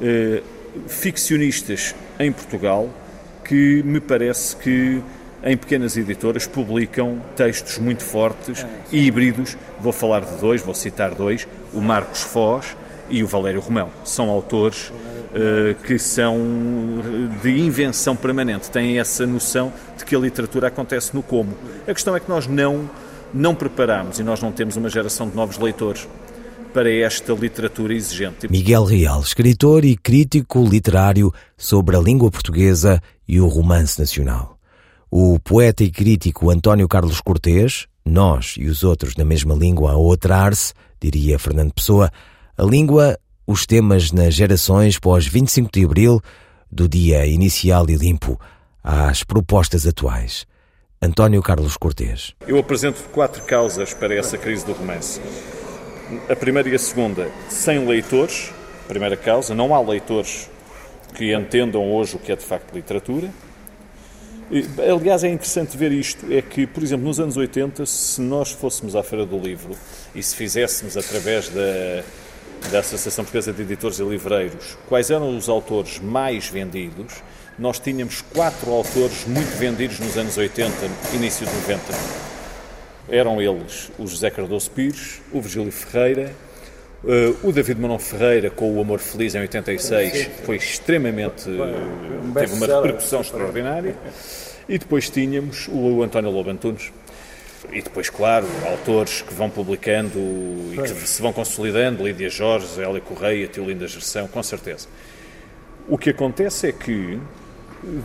eh, 0.02 0.42
ficcionistas 0.88 1.96
em 2.20 2.32
Portugal 2.32 2.90
que 3.44 3.84
me 3.84 4.00
parece 4.00 4.56
que 4.56 5.02
em 5.46 5.56
pequenas 5.56 5.96
editoras, 5.96 6.48
publicam 6.48 7.22
textos 7.36 7.78
muito 7.78 8.04
fortes 8.04 8.66
e 8.92 9.06
híbridos. 9.06 9.56
Vou 9.80 9.94
falar 9.94 10.22
de 10.22 10.36
dois, 10.38 10.62
vou 10.62 10.74
citar 10.74 11.14
dois: 11.14 11.48
o 11.72 11.80
Marcos 11.80 12.22
Foz 12.22 12.76
e 13.10 13.24
o 13.24 13.28
Valério 13.28 13.62
Romão. 13.62 13.92
São 14.04 14.30
autores 14.30 14.90
uh, 14.90 15.76
que 15.86 16.00
são 16.00 16.38
de 17.44 17.60
invenção 17.60 18.16
permanente, 18.16 18.72
têm 18.72 19.00
essa 19.00 19.28
noção 19.28 19.72
de 19.96 20.04
que 20.04 20.16
a 20.16 20.20
literatura 20.20 20.68
acontece 20.68 21.14
no 21.14 21.22
como. 21.22 21.56
A 21.88 21.94
questão 21.94 22.16
é 22.16 22.20
que 22.20 22.28
nós 22.28 22.48
não, 22.48 22.90
não 23.32 23.54
preparamos 23.54 24.20
e 24.20 24.24
nós 24.24 24.42
não 24.42 24.52
temos 24.52 24.76
uma 24.76 24.90
geração 24.90 25.30
de 25.30 25.36
novos 25.36 25.60
leitores 25.60 26.08
para 26.74 26.92
esta 26.92 27.32
literatura 27.34 27.94
exigente. 27.94 28.52
Miguel 28.52 28.84
Real, 28.84 29.22
escritor 29.22 29.86
e 29.86 29.96
crítico 29.96 30.66
literário 30.66 31.32
sobre 31.56 31.96
a 31.96 32.00
língua 32.00 32.30
portuguesa 32.30 33.00
e 33.26 33.40
o 33.40 33.48
romance 33.48 33.98
nacional. 33.98 34.55
O 35.18 35.40
poeta 35.40 35.82
e 35.82 35.90
crítico 35.90 36.50
António 36.50 36.90
Carlos 36.90 37.22
Cortês, 37.22 37.88
nós 38.04 38.56
e 38.58 38.66
os 38.66 38.84
outros 38.84 39.16
na 39.16 39.24
mesma 39.24 39.56
língua 39.56 39.94
a 39.94 39.96
outrar-se, 39.96 40.74
diria 41.00 41.40
Fernando 41.40 41.74
Pessoa, 41.74 42.12
a 42.58 42.64
língua, 42.64 43.18
os 43.48 43.66
temas 43.66 44.12
nas 44.12 44.34
gerações 44.34 45.00
pós 45.00 45.26
25 45.26 45.70
de 45.72 45.86
abril, 45.86 46.22
do 46.70 46.90
dia 46.90 47.26
inicial 47.26 47.90
e 47.90 47.96
limpo, 47.96 48.38
às 48.84 49.24
propostas 49.24 49.88
atuais. 49.88 50.46
António 51.02 51.42
Carlos 51.42 51.78
Cortês. 51.78 52.34
Eu 52.46 52.60
apresento 52.60 53.02
quatro 53.14 53.42
causas 53.44 53.94
para 53.94 54.14
essa 54.14 54.38
crise 54.38 54.66
do 54.66 54.74
romance. 54.74 55.22
A 56.30 56.36
primeira 56.36 56.68
e 56.68 56.76
a 56.76 56.80
segunda, 56.80 57.32
sem 57.48 57.88
leitores, 57.88 58.52
primeira 58.86 59.16
causa, 59.16 59.56
não 59.56 59.74
há 59.74 59.80
leitores 59.80 60.50
que 61.16 61.34
entendam 61.34 61.90
hoje 61.90 62.18
o 62.18 62.20
que 62.20 62.34
é 62.34 62.36
de 62.36 62.44
facto 62.44 62.74
literatura. 62.74 63.32
Aliás, 64.92 65.24
é 65.24 65.30
interessante 65.30 65.76
ver 65.76 65.92
isto, 65.92 66.32
é 66.32 66.42
que, 66.42 66.68
por 66.68 66.84
exemplo, 66.84 67.06
nos 67.06 67.20
anos 67.20 67.36
80, 67.36 67.86
se 67.86 68.22
nós 68.22 68.52
fôssemos 68.52 68.96
à 68.96 69.02
Feira 69.02 69.26
do 69.26 69.40
Livro 69.40 69.76
e 70.14 70.22
se 70.22 70.36
fizéssemos 70.36 70.96
através 70.96 71.50
da, 71.50 72.04
da 72.72 72.80
Associação 72.80 73.26
Portuguesa 73.26 73.52
de 73.52 73.64
Editores 73.64 73.98
e 74.00 74.04
Livreiros 74.04 74.78
quais 74.88 75.10
eram 75.10 75.36
os 75.36 75.50
autores 75.50 76.00
mais 76.00 76.48
vendidos, 76.48 77.24
nós 77.58 77.80
tínhamos 77.80 78.22
quatro 78.22 78.72
autores 78.72 79.26
muito 79.26 79.58
vendidos 79.58 80.00
nos 80.00 80.16
anos 80.16 80.38
80, 80.38 80.74
início 81.16 81.48
de 81.48 81.54
90 81.54 82.36
eram 83.10 83.42
eles 83.42 83.92
o 84.00 84.08
José 84.08 84.30
Cardoso 84.30 84.70
Pires, 84.72 85.22
o 85.32 85.42
Virgílio 85.42 85.72
Ferreira, 85.72 86.34
uh, 87.06 87.48
o 87.48 87.52
David 87.52 87.80
Manon 87.80 88.00
Ferreira 88.00 88.50
com 88.50 88.76
o 88.76 88.82
Amor 88.82 89.00
Feliz 89.00 89.36
em 89.36 89.40
86 89.40 90.30
foi 90.44 90.58
extremamente 90.58 91.50
uh, 91.50 92.34
teve 92.34 92.54
uma 92.54 92.66
repercussão 92.66 93.22
extraordinária. 93.22 93.96
E 94.68 94.80
depois 94.80 95.10
tínhamos 95.10 95.68
o 95.72 96.02
António 96.02 96.32
Lobo 96.32 96.50
Antunes. 96.50 96.92
E 97.72 97.82
depois, 97.82 98.10
claro, 98.10 98.48
autores 98.70 99.22
que 99.22 99.34
vão 99.34 99.50
publicando 99.50 100.20
e 100.74 100.78
que 100.82 101.08
se 101.08 101.22
vão 101.22 101.34
consolidando, 101.34 102.04
Lídia 102.04 102.30
Jorge, 102.30 102.80
Hélia 102.80 103.02
Correia, 103.02 103.48
Tiolinda 103.48 103.88
Gerção, 103.88 104.28
com 104.28 104.42
certeza. 104.44 104.88
O 105.88 105.98
que 105.98 106.10
acontece 106.12 106.68
é 106.68 106.72
que 106.72 107.20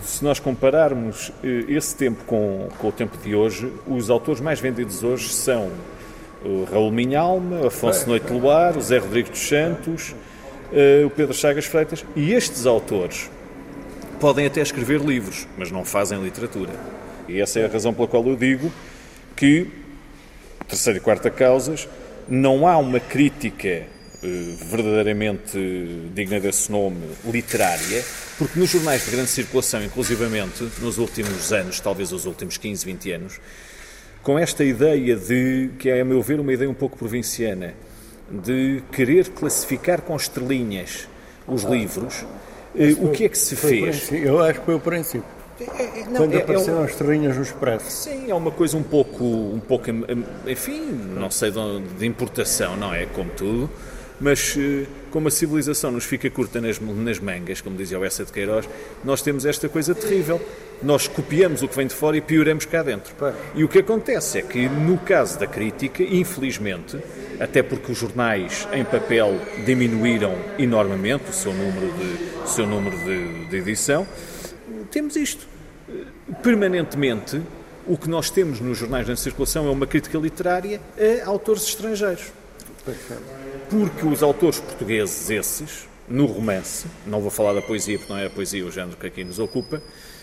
se 0.04 0.22
nós 0.22 0.38
compararmos 0.38 1.32
eh, 1.42 1.64
esse 1.68 1.94
tempo 1.94 2.24
com, 2.24 2.68
com 2.78 2.88
o 2.88 2.92
tempo 2.92 3.16
de 3.18 3.34
hoje, 3.34 3.72
os 3.86 4.10
autores 4.10 4.40
mais 4.40 4.60
vendidos 4.60 5.02
hoje 5.02 5.28
são 5.30 5.70
o 6.44 6.64
Raul 6.64 6.90
Minhalma, 6.90 7.66
Afonso 7.66 8.08
Noite 8.08 8.32
Luar, 8.32 8.76
o 8.76 8.80
Zé 8.80 8.98
Rodrigues 8.98 9.30
dos 9.30 9.40
Santos, 9.40 10.14
eh, 10.72 11.02
o 11.04 11.10
Pedro 11.10 11.34
Chagas 11.34 11.66
Freitas, 11.66 12.04
e 12.16 12.32
estes 12.32 12.66
autores 12.66 13.30
podem 14.18 14.46
até 14.46 14.60
escrever 14.60 15.00
livros, 15.00 15.46
mas 15.56 15.70
não 15.70 15.84
fazem 15.84 16.22
literatura. 16.22 16.72
E 17.28 17.40
essa 17.40 17.60
é 17.60 17.66
a 17.66 17.68
razão 17.68 17.92
pela 17.92 18.08
qual 18.08 18.26
eu 18.26 18.36
digo 18.36 18.72
que, 19.36 19.66
terceira 20.68 20.98
e 20.98 21.00
quarta 21.00 21.30
causas, 21.30 21.88
não 22.28 22.66
há 22.66 22.76
uma 22.78 23.00
crítica 23.00 23.68
eh, 24.22 24.54
verdadeiramente 24.70 25.58
digna 26.14 26.38
desse 26.38 26.70
nome, 26.70 27.00
literária, 27.24 28.04
porque 28.38 28.58
nos 28.58 28.70
jornais 28.70 29.04
de 29.04 29.10
grande 29.10 29.30
circulação, 29.30 29.82
inclusivamente 29.82 30.62
nos 30.80 30.98
últimos 30.98 31.52
anos, 31.52 31.80
talvez 31.80 32.12
os 32.12 32.26
últimos 32.26 32.56
15, 32.56 32.84
20 32.84 33.12
anos, 33.12 33.40
com 34.22 34.38
esta 34.38 34.64
ideia 34.64 35.16
de, 35.16 35.70
que 35.78 35.88
é 35.88 36.00
a 36.00 36.04
meu 36.04 36.22
ver 36.22 36.40
uma 36.40 36.52
ideia 36.52 36.70
um 36.70 36.74
pouco 36.74 36.96
provinciana, 36.96 37.74
de 38.30 38.82
querer 38.92 39.28
classificar 39.30 40.02
com 40.02 40.14
estrelinhas 40.14 41.08
os 41.46 41.62
livros, 41.64 42.24
eh, 42.76 42.94
o 43.00 43.10
que 43.10 43.24
é 43.24 43.28
que 43.28 43.38
se 43.38 43.56
fez? 43.56 44.12
Eu 44.12 44.40
acho 44.40 44.60
que 44.60 44.66
foi 44.66 44.74
o 44.74 44.80
princípio. 44.80 45.24
É, 45.60 46.00
é, 46.00 46.04
não, 46.04 46.16
Quando 46.16 46.34
é, 46.34 46.38
apareceram 46.38 46.80
é, 46.80 46.84
as 46.84 46.90
estrelinhas 46.92 47.36
no 47.36 47.42
expresso. 47.42 47.90
Sim, 47.90 48.30
é 48.30 48.34
uma 48.34 48.50
coisa 48.50 48.76
um 48.76 48.82
pouco, 48.82 49.24
um 49.24 49.60
pouco 49.60 49.90
enfim, 50.46 50.80
não 51.14 51.30
sei 51.30 51.50
de, 51.50 51.80
de 51.98 52.06
importação, 52.06 52.76
não 52.76 52.94
é? 52.94 53.06
Como 53.06 53.30
tudo 53.30 53.68
mas 54.20 54.54
eh, 54.56 54.86
como 55.10 55.28
a 55.28 55.30
civilização 55.30 55.90
nos 55.90 56.04
fica 56.04 56.28
curta 56.30 56.60
nas, 56.60 56.78
nas 56.78 57.18
mangas, 57.18 57.60
como 57.60 57.76
dizia 57.76 57.98
o 57.98 58.04
Essa 58.04 58.24
de 58.24 58.30
Queiroz, 58.30 58.68
nós 59.02 59.22
temos 59.22 59.46
esta 59.46 59.68
coisa 59.68 59.94
terrível. 59.94 60.40
Nós 60.82 61.06
copiamos 61.06 61.62
o 61.62 61.68
que 61.68 61.76
vem 61.76 61.86
de 61.86 61.94
fora 61.94 62.16
e 62.16 62.20
pioramos 62.20 62.64
cá 62.64 62.82
dentro. 62.82 63.14
E 63.54 63.62
o 63.62 63.68
que 63.68 63.78
acontece 63.80 64.38
é 64.38 64.42
que, 64.42 64.68
no 64.68 64.96
caso 64.98 65.38
da 65.38 65.46
crítica, 65.46 66.02
infelizmente, 66.02 66.98
até 67.38 67.62
porque 67.62 67.92
os 67.92 67.98
jornais 67.98 68.66
em 68.72 68.84
papel 68.84 69.38
diminuíram 69.64 70.34
enormemente 70.58 71.30
o 71.30 71.32
seu 71.32 71.52
número 71.52 71.92
de, 71.92 72.48
seu 72.48 72.66
número 72.66 72.96
de, 72.98 73.46
de 73.46 73.56
edição, 73.56 74.06
temos 74.90 75.16
isto. 75.16 75.46
Permanentemente, 76.42 77.40
o 77.86 77.96
que 77.96 78.08
nós 78.08 78.30
temos 78.30 78.60
nos 78.60 78.78
jornais 78.78 79.08
em 79.08 79.16
circulação 79.16 79.66
é 79.66 79.70
uma 79.70 79.86
crítica 79.86 80.16
literária 80.18 80.80
a 81.24 81.28
autores 81.28 81.64
estrangeiros 81.64 82.32
porque 83.68 84.06
os 84.06 84.22
autores 84.22 84.58
portugueses, 84.58 85.30
esses, 85.30 85.88
no 86.08 86.26
romance, 86.26 86.86
não 87.06 87.20
vou 87.20 87.30
falar 87.30 87.52
da 87.52 87.62
poesia 87.62 87.98
porque 87.98 88.12
não 88.12 88.18
é 88.18 88.26
a 88.26 88.30
poesia 88.30 88.64
o 88.66 88.70
género 88.70 88.96
que 88.96 89.06
aqui 89.06 89.22
nos 89.22 89.38
ocupa, 89.38 89.82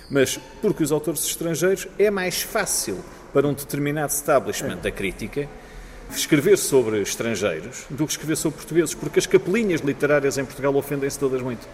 mas 0.09 0.39
porque 0.61 0.83
os 0.83 0.91
autores 0.91 1.25
estrangeiros 1.25 1.87
é 1.97 2.09
mais 2.09 2.41
fácil 2.41 2.99
para 3.33 3.47
um 3.47 3.53
determinado 3.53 4.11
establishment 4.11 4.77
da 4.77 4.91
crítica 4.91 5.49
escrever 6.15 6.57
sobre 6.57 7.01
estrangeiros 7.01 7.85
do 7.89 8.05
que 8.05 8.11
escrever 8.11 8.37
sobre 8.37 8.57
portugueses, 8.57 8.95
porque 8.95 9.19
as 9.19 9.25
capelinhas 9.25 9.81
literárias 9.81 10.37
em 10.37 10.45
Portugal 10.45 10.75
ofendem-se 10.75 11.19
todas 11.19 11.41
muito. 11.41 11.67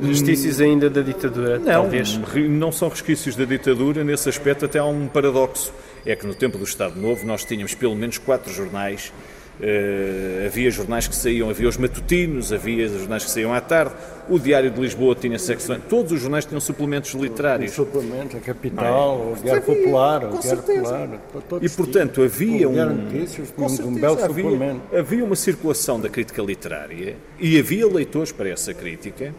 Resquícios 0.00 0.60
ainda 0.60 0.88
da 0.88 1.02
ditadura, 1.02 1.58
não, 1.58 1.66
talvez? 1.66 2.18
Não 2.48 2.72
são 2.72 2.88
resquícios 2.88 3.36
da 3.36 3.44
ditadura, 3.44 4.04
nesse 4.04 4.28
aspecto 4.28 4.64
até 4.64 4.78
há 4.78 4.84
um 4.84 5.08
paradoxo. 5.08 5.72
É 6.06 6.16
que 6.16 6.26
no 6.26 6.34
tempo 6.34 6.56
do 6.56 6.64
Estado 6.64 6.98
Novo 6.98 7.26
nós 7.26 7.44
tínhamos 7.44 7.74
pelo 7.74 7.94
menos 7.94 8.16
quatro 8.16 8.50
jornais 8.52 9.12
Uh, 9.60 10.46
havia 10.46 10.70
jornais 10.70 11.06
que 11.06 11.14
saíam, 11.14 11.50
havia 11.50 11.68
os 11.68 11.76
matutinos, 11.76 12.50
havia 12.50 12.88
jornais 12.88 13.24
que 13.24 13.30
saíam 13.30 13.52
à 13.52 13.60
tarde, 13.60 13.94
o 14.26 14.38
Diário 14.38 14.70
de 14.70 14.80
Lisboa 14.80 15.14
tinha 15.14 15.38
secções, 15.38 15.82
todos 15.86 16.12
os 16.12 16.20
jornais 16.20 16.46
tinham 16.46 16.60
suplementos 16.60 17.12
literários. 17.12 17.72
suplementos, 17.72 18.36
a 18.36 18.40
Capital, 18.40 19.20
é? 19.20 19.38
o 19.38 19.42
Diário 19.42 19.62
Popular, 19.62 20.24
o 20.24 20.38
Diário 20.38 20.62
Popular. 20.62 21.20
E 21.60 21.68
portanto 21.68 22.22
havia 22.22 22.66
um, 22.70 22.86
Notícias, 22.86 23.52
um, 23.58 23.68
certeza, 23.68 23.88
um 23.88 23.94
belo 24.00 24.24
havia, 24.24 24.44
suplemento. 24.44 24.96
Havia 24.96 25.24
uma 25.24 25.36
circulação 25.36 26.00
da 26.00 26.08
crítica 26.08 26.40
literária 26.40 27.16
e 27.38 27.58
havia 27.58 27.86
leitores 27.86 28.32
para 28.32 28.48
essa 28.48 28.72
crítica 28.72 29.34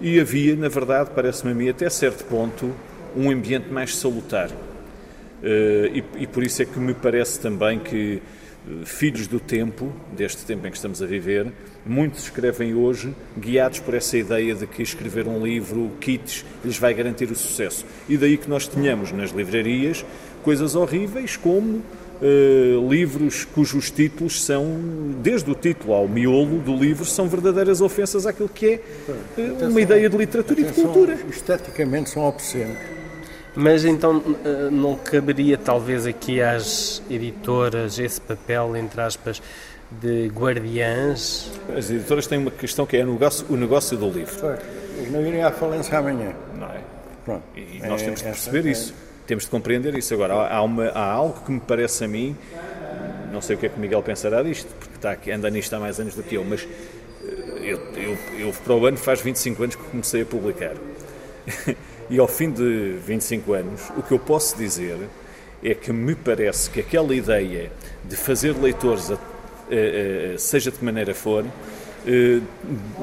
e 0.00 0.18
havia, 0.18 0.56
na 0.56 0.70
verdade, 0.70 1.10
parece-me 1.14 1.52
a 1.52 1.54
mim, 1.54 1.68
até 1.68 1.90
certo 1.90 2.24
ponto, 2.24 2.74
um 3.14 3.30
ambiente 3.30 3.68
mais 3.68 3.94
salutar. 3.94 4.48
Uh, 4.48 5.86
e, 5.92 6.04
e 6.20 6.26
por 6.26 6.42
isso 6.42 6.62
é 6.62 6.64
que 6.64 6.78
me 6.78 6.94
parece 6.94 7.38
também 7.38 7.78
que 7.78 8.22
filhos 8.84 9.26
do 9.26 9.40
tempo, 9.40 9.92
deste 10.16 10.44
tempo 10.44 10.66
em 10.66 10.70
que 10.70 10.76
estamos 10.76 11.02
a 11.02 11.06
viver, 11.06 11.52
muitos 11.84 12.24
escrevem 12.24 12.74
hoje 12.74 13.14
guiados 13.38 13.80
por 13.80 13.94
essa 13.94 14.16
ideia 14.16 14.54
de 14.54 14.66
que 14.66 14.82
escrever 14.82 15.26
um 15.26 15.44
livro, 15.44 15.90
kits, 16.00 16.44
lhes 16.64 16.78
vai 16.78 16.92
garantir 16.94 17.30
o 17.30 17.36
sucesso. 17.36 17.84
E 18.08 18.16
daí 18.16 18.36
que 18.36 18.48
nós 18.48 18.66
tenhamos 18.66 19.12
nas 19.12 19.30
livrarias 19.30 20.04
coisas 20.42 20.74
horríveis 20.74 21.36
como 21.36 21.82
Uh, 22.22 22.86
livros 22.86 23.46
cujos 23.46 23.90
títulos 23.90 24.44
são, 24.44 24.78
desde 25.22 25.50
o 25.50 25.54
título 25.54 25.94
ao 25.94 26.06
miolo 26.06 26.58
do 26.58 26.76
livro, 26.76 27.02
são 27.06 27.26
verdadeiras 27.26 27.80
ofensas 27.80 28.26
àquilo 28.26 28.50
que 28.50 28.66
é 28.66 28.80
uh, 29.38 29.68
uma 29.70 29.80
ideia 29.80 30.06
de 30.06 30.18
literatura 30.18 30.60
atenção, 30.60 30.84
e 30.84 30.86
de 30.86 30.92
cultura. 30.92 31.18
Esteticamente 31.30 32.10
são 32.10 32.22
obscenos. 32.24 32.76
Mas 33.54 33.84
então 33.84 34.22
eh, 34.44 34.68
não 34.70 34.96
caberia 34.96 35.58
talvez 35.58 36.06
aqui 36.06 36.40
às 36.40 37.02
editoras 37.10 37.98
esse 37.98 38.20
papel, 38.20 38.76
entre 38.76 39.00
aspas, 39.00 39.42
de 39.90 40.28
guardiãs? 40.28 41.50
As 41.76 41.90
editoras 41.90 42.26
têm 42.26 42.38
uma 42.38 42.50
questão 42.50 42.86
que 42.86 42.96
é 42.96 43.04
o 43.04 43.12
negócio, 43.12 43.46
o 43.50 43.56
negócio 43.56 43.96
do 43.96 44.08
livro. 44.08 44.56
Eles 44.96 45.10
não 45.10 45.26
irem 45.26 45.42
à 45.42 45.50
falência 45.50 45.98
amanhã. 45.98 46.32
Não 46.56 46.68
é? 46.68 46.80
Pronto. 47.24 47.42
E 47.56 47.80
nós 47.80 48.00
é, 48.00 48.04
temos 48.04 48.20
de 48.20 48.26
perceber 48.26 48.66
é, 48.66 48.70
isso. 48.70 48.94
Temos 49.26 49.44
de 49.44 49.50
compreender 49.50 49.96
isso. 49.96 50.14
Agora, 50.14 50.34
há, 50.34 50.62
uma, 50.62 50.88
há 50.88 51.12
algo 51.12 51.44
que 51.44 51.50
me 51.50 51.60
parece 51.60 52.04
a 52.04 52.08
mim, 52.08 52.36
não 53.32 53.40
sei 53.40 53.56
o 53.56 53.58
que 53.58 53.66
é 53.66 53.68
que 53.68 53.76
o 53.76 53.80
Miguel 53.80 54.02
pensará 54.02 54.42
disto, 54.42 54.72
porque 54.78 54.94
está 54.94 55.10
aqui, 55.12 55.30
anda 55.32 55.50
nisto 55.50 55.72
há 55.74 55.80
mais 55.80 55.98
anos 55.98 56.14
do 56.14 56.22
que 56.22 56.36
eu, 56.36 56.44
mas 56.44 56.66
eh, 57.24 57.28
eu, 57.62 57.78
eu, 57.96 58.18
eu 58.38 58.52
para 58.64 58.74
o 58.74 58.86
ano 58.86 58.96
faz 58.96 59.20
25 59.20 59.62
anos 59.62 59.76
que 59.76 59.82
comecei 59.84 60.22
a 60.22 60.26
publicar. 60.26 60.74
E 62.10 62.18
ao 62.18 62.26
fim 62.26 62.50
de 62.50 62.96
25 63.06 63.52
anos, 63.52 63.82
o 63.96 64.02
que 64.02 64.12
eu 64.12 64.18
posso 64.18 64.56
dizer 64.56 64.98
é 65.62 65.74
que 65.74 65.92
me 65.92 66.14
parece 66.14 66.68
que 66.68 66.80
aquela 66.80 67.14
ideia 67.14 67.70
de 68.04 68.16
fazer 68.16 68.52
leitores, 68.56 69.12
a, 69.12 69.14
a, 69.14 70.38
seja 70.38 70.72
de 70.72 70.78
que 70.78 70.84
maneira 70.84 71.14
for, 71.14 71.44
eh, 72.06 72.40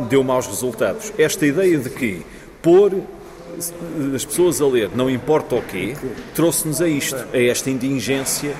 deu 0.10 0.24
maus 0.24 0.46
resultados. 0.48 1.14
Esta 1.18 1.46
ideia 1.46 1.78
de 1.78 1.90
que 1.90 2.22
pôr 2.62 2.94
as 4.14 4.26
pessoas 4.26 4.62
a 4.62 4.68
ler, 4.68 4.90
não 4.94 5.10
importa 5.10 5.56
o 5.56 5.62
quê, 5.62 5.96
trouxe-nos 6.36 6.82
a 6.82 6.88
isto, 6.88 7.28
a 7.34 7.40
esta 7.40 7.70
indigência 7.70 8.54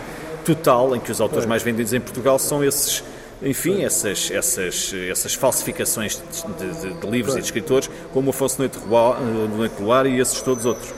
total 0.46 0.96
em 0.96 1.00
que 1.00 1.12
os 1.12 1.20
autores 1.20 1.46
mais 1.46 1.62
vendidos 1.62 1.92
em 1.94 2.00
Portugal 2.00 2.40
são 2.40 2.64
esses 2.64 3.04
enfim, 3.42 3.84
essas, 3.84 4.32
essas, 4.32 4.94
essas 5.10 5.34
falsificações 5.36 6.22
de, 6.58 6.92
de, 6.92 7.00
de 7.00 7.08
livros 7.08 7.36
e 7.36 7.40
de 7.40 7.46
escritores, 7.46 7.90
como 8.12 8.28
o 8.28 8.30
Afonso 8.32 8.60
Noite, 8.60 8.80
do 8.80 9.92
Ar 9.92 10.08
e 10.08 10.20
esses 10.20 10.42
todos 10.42 10.66
outros. 10.66 10.92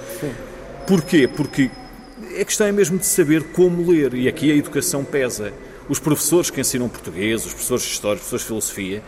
Porquê? 0.87 1.27
Porque 1.27 1.69
a 2.39 2.45
questão 2.45 2.67
é 2.67 2.71
mesmo 2.71 2.97
de 2.97 3.05
saber 3.05 3.43
como 3.51 3.91
ler, 3.91 4.13
e 4.13 4.27
aqui 4.27 4.51
a 4.51 4.55
educação 4.55 5.03
pesa. 5.03 5.53
Os 5.89 5.99
professores 5.99 6.49
que 6.49 6.61
ensinam 6.61 6.87
português, 6.87 7.45
os 7.45 7.53
professores 7.53 7.83
de 7.83 7.91
história, 7.91 8.15
os 8.15 8.21
professores 8.21 8.43
de 8.43 8.47
filosofia, 8.47 9.03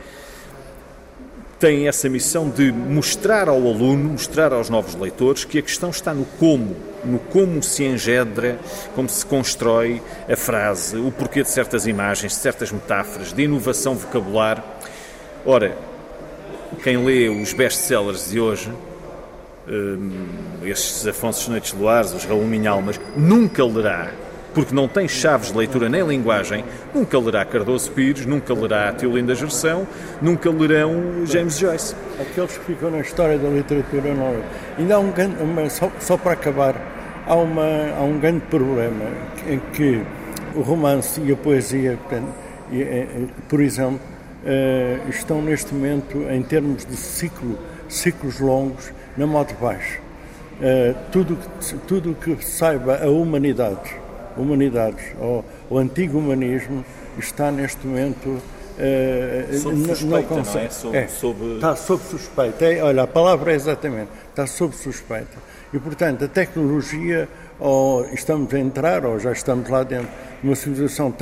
têm 1.59 1.87
essa 1.87 2.09
missão 2.09 2.49
de 2.49 2.71
mostrar 2.71 3.47
ao 3.47 3.57
aluno, 3.57 4.13
mostrar 4.13 4.51
aos 4.51 4.67
novos 4.67 4.95
leitores 4.95 5.45
que 5.45 5.59
a 5.59 5.61
questão 5.61 5.91
está 5.91 6.13
no 6.13 6.25
como, 6.25 6.75
no 7.03 7.19
como 7.19 7.61
se 7.61 7.83
engendra, 7.83 8.59
como 8.95 9.09
se 9.09 9.25
constrói 9.25 10.01
a 10.31 10.35
frase, 10.35 10.97
o 10.97 11.11
porquê 11.11 11.43
de 11.43 11.49
certas 11.49 11.87
imagens, 11.87 12.33
de 12.33 12.39
certas 12.39 12.71
metáforas, 12.71 13.33
de 13.33 13.43
inovação 13.43 13.95
vocabular. 13.95 14.63
Ora, 15.45 15.75
quem 16.83 17.03
lê 17.03 17.29
os 17.29 17.53
best-sellers 17.53 18.29
de 18.29 18.39
hoje, 18.39 18.71
hum, 19.67 20.27
estes 20.63 21.05
Afonso 21.07 21.49
Noites 21.49 21.73
Luares, 21.73 22.13
os 22.13 22.25
Raul 22.25 22.45
Minhalmas, 22.45 22.99
nunca 23.15 23.65
lerá 23.65 24.11
porque 24.53 24.73
não 24.73 24.87
tem 24.87 25.07
chaves 25.07 25.51
de 25.51 25.57
leitura 25.57 25.89
nem 25.89 26.05
linguagem, 26.05 26.63
nunca 26.93 27.17
lerá 27.19 27.45
Cardoso 27.45 27.91
Pires, 27.91 28.25
nunca 28.25 28.53
lerá 28.53 28.91
Teolinda 28.93 29.33
Gerção, 29.33 29.87
nunca 30.21 30.49
lerão 30.49 31.25
James 31.25 31.57
Joyce. 31.57 31.95
Aqueles 32.19 32.57
que 32.57 32.65
ficam 32.65 32.91
na 32.91 32.99
história 32.99 33.37
da 33.37 33.49
literatura 33.49 34.13
não 34.13 34.35
Ainda 34.77 34.95
há 34.95 34.99
um 34.99 35.11
grande, 35.11 35.35
só, 35.69 35.91
só 35.99 36.17
para 36.17 36.33
acabar, 36.33 36.75
há, 37.25 37.35
uma, 37.35 37.63
há 37.97 38.01
um 38.01 38.19
grande 38.19 38.41
problema 38.41 39.05
em 39.47 39.59
que 39.73 40.01
o 40.55 40.61
romance 40.61 41.21
e 41.21 41.31
a 41.31 41.35
poesia, 41.35 41.97
por 43.47 43.61
exemplo, 43.61 43.99
eh, 44.45 44.99
estão 45.09 45.41
neste 45.41 45.73
momento, 45.73 46.25
em 46.29 46.41
termos 46.41 46.85
de 46.85 46.95
ciclo, 46.95 47.57
ciclos 47.87 48.39
longos, 48.39 48.91
na 49.15 49.27
moto 49.27 49.55
baixa. 49.61 49.99
Eh, 50.61 50.93
tudo, 51.11 51.37
tudo 51.87 52.15
que 52.15 52.43
saiba 52.45 53.03
a 53.03 53.09
humanidade 53.09 54.00
humanidades, 54.37 55.03
ou 55.19 55.43
o 55.69 55.77
antigo 55.77 56.17
humanismo, 56.17 56.83
está 57.17 57.51
neste 57.51 57.85
momento. 57.85 58.41
Uh, 58.77 59.59
sob 59.59 59.85
suspeita, 59.85 60.35
não, 60.35 60.43
não 60.43 60.59
é? 60.59 60.69
Sob, 60.69 60.97
é, 60.97 61.07
sob... 61.07 61.55
Está 61.55 61.75
sob 61.75 62.03
suspeita. 62.03 62.65
É, 62.65 62.81
olha, 62.81 63.03
a 63.03 63.07
palavra 63.07 63.51
é 63.51 63.55
exatamente, 63.55 64.09
está 64.29 64.47
sob 64.47 64.75
suspeita. 64.75 65.37
E, 65.73 65.79
portanto, 65.79 66.25
a 66.25 66.27
tecnologia, 66.27 67.29
ou 67.59 68.05
estamos 68.13 68.53
a 68.53 68.59
entrar, 68.59 69.05
ou 69.05 69.19
já 69.19 69.31
estamos 69.31 69.69
lá 69.69 69.83
dentro, 69.83 70.09
numa 70.43 70.55
civilização 70.55 71.13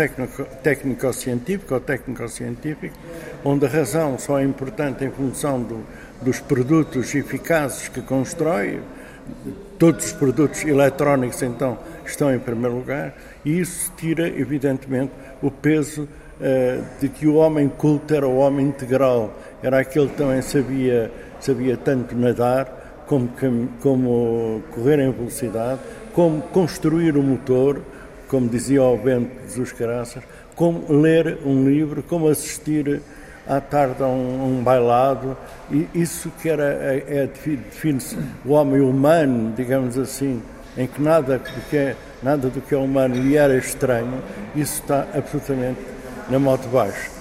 técnico-científica 0.64 1.76
ou 1.76 1.82
técnico-científica, 1.82 2.96
onde 3.44 3.66
a 3.66 3.70
razão 3.70 4.18
só 4.18 4.40
é 4.40 4.44
importante 4.44 5.04
em 5.04 5.12
função 5.12 5.62
do, 5.62 5.84
dos 6.22 6.40
produtos 6.40 7.14
eficazes 7.14 7.90
que 7.90 8.02
constrói, 8.02 8.80
todos 9.78 10.08
os 10.08 10.12
produtos 10.14 10.64
eletrónicos, 10.66 11.42
então, 11.44 11.78
estão 12.12 12.34
em 12.34 12.40
primeiro 12.40 12.76
lugar, 12.76 13.14
e 13.46 13.60
isso 13.60 13.92
tira, 13.98 14.28
evidentemente, 14.28 15.12
o 15.42 15.50
peso 15.50 16.04
uh, 16.04 16.84
de 17.00 17.10
que 17.10 17.28
o 17.28 17.36
homem 17.36 17.70
culto 17.70 18.14
era 18.14 18.28
o 18.28 18.38
homem 18.38 18.68
integral, 18.68 19.34
era 19.62 19.80
aquele 19.80 20.08
que 20.08 20.16
também 20.16 20.42
sabia, 20.42 21.12
sabia 21.40 21.78
tanto 21.78 22.16
nadar, 22.16 22.80
como, 23.10 23.28
como 23.82 24.62
correr 24.72 25.00
em 25.00 25.12
velocidade, 25.12 25.80
como 26.14 26.42
construir 26.44 27.18
o 27.18 27.24
motor, 27.24 27.82
como 28.28 28.48
dizia 28.48 28.84
o 28.84 28.96
Bento 28.98 29.32
Jesus 29.46 29.72
Caraças, 29.72 30.24
como 30.56 30.86
ler 30.94 31.40
um 31.44 31.66
livro, 31.66 32.04
como 32.04 32.28
assistir 32.28 33.02
à 33.48 33.60
tarde 33.60 34.04
a 34.04 34.06
um, 34.06 34.60
um 34.60 34.64
bailado, 34.64 35.36
e 35.72 35.88
isso 35.96 36.32
que 36.40 36.48
era, 36.48 36.66
é, 36.66 37.04
é 37.08 37.28
define-se 37.28 38.16
o 38.46 38.52
homem 38.52 38.80
humano, 38.80 39.54
digamos 39.56 39.98
assim, 39.98 40.40
em 40.78 40.88
que 40.88 41.02
nada 41.02 41.38
do 41.38 41.62
que 41.70 41.78
é, 41.78 41.96
nada 42.22 42.50
do 42.50 42.62
que 42.62 42.74
é 42.74 42.78
humano 42.78 43.16
lhe 43.16 43.36
era 43.36 43.58
estranho, 43.58 44.22
isso 44.56 44.82
está 44.82 45.08
absolutamente 45.14 45.80
na 46.30 46.40
moto 46.40 46.68
baixo. 46.68 47.12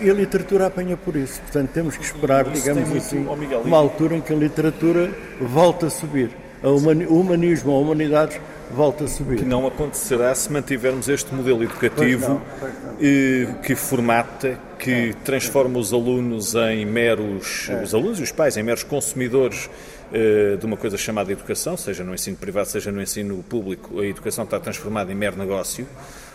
E 0.00 0.10
a 0.10 0.14
literatura 0.14 0.66
apanha 0.66 0.96
por 0.96 1.14
isso. 1.14 1.40
Portanto, 1.40 1.70
temos 1.72 1.96
que 1.96 2.04
esperar, 2.04 2.44
digamos 2.44 2.96
assim, 2.96 3.26
uma 3.64 3.76
altura 3.76 4.16
em 4.16 4.20
que 4.20 4.32
a 4.32 4.36
literatura 4.36 5.10
volta 5.40 5.86
a 5.86 5.90
subir. 5.90 6.30
O 6.62 7.20
humanismo, 7.20 7.72
a 7.72 7.78
humanidade 7.78 8.40
volta 8.70 9.04
a 9.04 9.08
subir. 9.08 9.38
Que 9.38 9.44
não 9.44 9.66
acontecerá 9.66 10.34
se 10.34 10.52
mantivermos 10.52 11.08
este 11.08 11.34
modelo 11.34 11.62
educativo 11.62 12.40
pois 12.60 12.72
não, 12.72 12.74
pois 12.98 13.52
não. 13.52 13.54
que 13.62 13.74
formata, 13.74 14.58
que 14.78 15.14
transforma 15.24 15.78
os 15.78 15.92
alunos 15.92 16.54
em 16.54 16.84
meros, 16.84 17.68
é. 17.68 17.82
os 17.82 17.94
alunos 17.94 18.20
e 18.20 18.22
os 18.22 18.32
pais 18.32 18.56
em 18.56 18.62
meros 18.62 18.82
consumidores 18.82 19.68
eh, 20.10 20.56
de 20.58 20.64
uma 20.64 20.76
coisa 20.76 20.96
chamada 20.96 21.30
educação, 21.30 21.76
seja 21.76 22.02
no 22.02 22.14
ensino 22.14 22.36
privado, 22.36 22.66
seja 22.68 22.90
no 22.90 23.02
ensino 23.02 23.44
público, 23.46 24.00
a 24.00 24.06
educação 24.06 24.44
está 24.44 24.58
transformada 24.58 25.12
em 25.12 25.14
mero 25.14 25.36
negócio, 25.36 25.86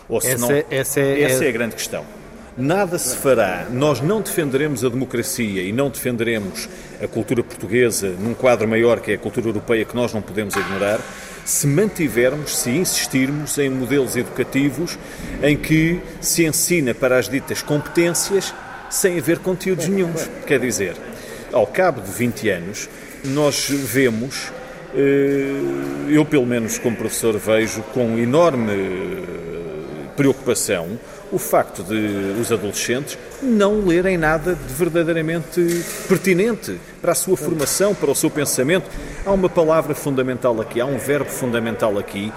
ou 0.08 0.20
se 0.20 0.28
essa, 0.28 0.46
não, 0.46 0.64
essa, 0.70 1.00
é, 1.00 1.22
essa 1.22 1.44
é 1.44 1.48
a 1.48 1.52
grande 1.52 1.74
questão. 1.74 2.04
Nada 2.56 2.96
se 3.00 3.16
fará, 3.16 3.66
nós 3.68 4.00
não 4.00 4.20
defenderemos 4.20 4.84
a 4.84 4.88
democracia 4.88 5.60
e 5.60 5.72
não 5.72 5.90
defenderemos 5.90 6.68
a 7.02 7.08
cultura 7.08 7.42
portuguesa 7.42 8.10
num 8.10 8.32
quadro 8.32 8.68
maior 8.68 9.00
que 9.00 9.10
é 9.10 9.14
a 9.16 9.18
cultura 9.18 9.48
europeia 9.48 9.84
que 9.84 9.96
nós 9.96 10.14
não 10.14 10.22
podemos 10.22 10.54
ignorar, 10.54 11.00
se 11.44 11.66
mantivermos, 11.66 12.56
se 12.56 12.70
insistirmos 12.70 13.58
em 13.58 13.68
modelos 13.68 14.16
educativos 14.16 14.98
em 15.42 15.56
que 15.56 16.00
se 16.20 16.44
ensina 16.44 16.94
para 16.94 17.18
as 17.18 17.28
ditas 17.28 17.62
competências 17.62 18.54
sem 18.90 19.18
haver 19.18 19.38
conteúdos 19.40 19.88
nenhums. 19.88 20.28
Quer 20.46 20.60
dizer, 20.60 20.96
ao 21.52 21.66
cabo 21.66 22.00
de 22.00 22.10
20 22.10 22.48
anos, 22.48 22.88
nós 23.24 23.68
vemos, 23.68 24.52
eh, 24.94 25.52
eu 26.08 26.24
pelo 26.24 26.46
menos 26.46 26.78
como 26.78 26.96
professor 26.96 27.36
vejo 27.38 27.82
com 27.92 28.18
enorme 28.18 28.72
eh, 28.72 30.06
preocupação 30.16 30.98
o 31.32 31.38
facto 31.38 31.82
de 31.82 32.40
os 32.40 32.52
adolescentes 32.52 33.18
não 33.42 33.84
lerem 33.84 34.16
nada 34.16 34.54
de 34.54 34.74
verdadeiramente 34.74 35.60
pertinente 36.08 36.78
para 37.00 37.12
a 37.12 37.14
sua 37.14 37.36
formação, 37.36 37.94
para 37.94 38.10
o 38.10 38.14
seu 38.14 38.30
pensamento. 38.30 38.88
Há 39.24 39.32
uma 39.32 39.48
palavra 39.48 39.94
fundamental 39.94 40.60
aqui, 40.60 40.80
há 40.80 40.86
um 40.86 40.98
verbo 40.98 41.30
fundamental 41.30 41.98
aqui, 41.98 42.32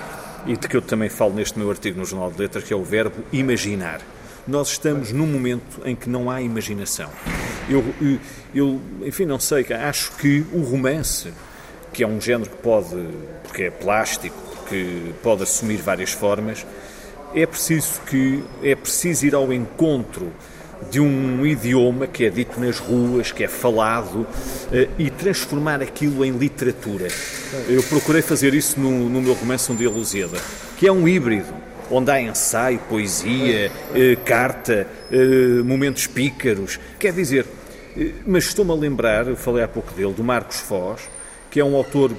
e 0.45 0.55
de 0.55 0.67
que 0.67 0.77
eu 0.77 0.81
também 0.81 1.09
falo 1.09 1.33
neste 1.33 1.59
meu 1.59 1.69
artigo 1.69 1.99
no 1.99 2.05
Jornal 2.05 2.31
de 2.31 2.39
Letras, 2.39 2.63
que 2.63 2.73
é 2.73 2.75
o 2.75 2.83
verbo 2.83 3.15
imaginar. 3.31 4.01
Nós 4.47 4.69
estamos 4.69 5.11
num 5.11 5.27
momento 5.27 5.81
em 5.83 5.95
que 5.95 6.09
não 6.09 6.29
há 6.29 6.41
imaginação. 6.41 7.09
Eu, 7.69 7.83
eu, 8.55 8.79
enfim, 9.05 9.25
não 9.25 9.39
sei, 9.39 9.65
acho 9.73 10.13
que 10.13 10.45
o 10.53 10.61
romance, 10.61 11.33
que 11.91 12.01
é 12.01 12.07
um 12.07 12.21
género 12.21 12.49
que 12.49 12.55
pode, 12.57 12.95
porque 13.43 13.63
é 13.63 13.69
plástico, 13.69 14.35
que 14.69 15.13
pode 15.21 15.43
assumir 15.43 15.77
várias 15.77 16.11
formas, 16.11 16.65
é 17.33 17.45
preciso 17.45 18.01
que 18.07 18.43
é 18.63 18.75
preciso 18.75 19.25
ir 19.25 19.35
ao 19.35 19.51
encontro 19.51 20.31
de 20.91 20.99
um 20.99 21.45
idioma 21.45 22.07
que 22.07 22.25
é 22.25 22.29
dito 22.29 22.59
nas 22.59 22.79
ruas, 22.79 23.31
que 23.31 23.43
é 23.43 23.47
falado, 23.47 24.27
eh, 24.71 24.87
e 24.97 25.09
transformar 25.09 25.81
aquilo 25.81 26.23
em 26.23 26.31
literatura. 26.31 27.07
Eu 27.67 27.81
procurei 27.83 28.21
fazer 28.21 28.53
isso 28.53 28.79
no, 28.79 29.09
no 29.09 29.21
meu 29.21 29.33
romance 29.33 29.71
Um 29.71 29.75
Dia 29.75 29.89
Lusíada, 29.89 30.37
que 30.77 30.87
é 30.87 30.91
um 30.91 31.07
híbrido, 31.07 31.53
onde 31.89 32.11
há 32.11 32.21
ensaio, 32.21 32.79
poesia, 32.87 33.71
eh, 33.93 34.17
carta, 34.23 34.87
eh, 35.11 35.63
momentos 35.63 36.05
pícaros. 36.05 36.79
Quer 36.99 37.13
dizer, 37.13 37.45
mas 38.25 38.45
estou-me 38.45 38.71
a 38.71 38.75
lembrar, 38.75 39.27
eu 39.27 39.35
falei 39.35 39.63
há 39.63 39.67
pouco 39.67 39.91
dele, 39.93 40.13
do 40.13 40.23
Marcos 40.23 40.57
Foz, 40.57 41.01
que 41.49 41.59
é 41.59 41.65
um 41.65 41.75
autor 41.75 42.11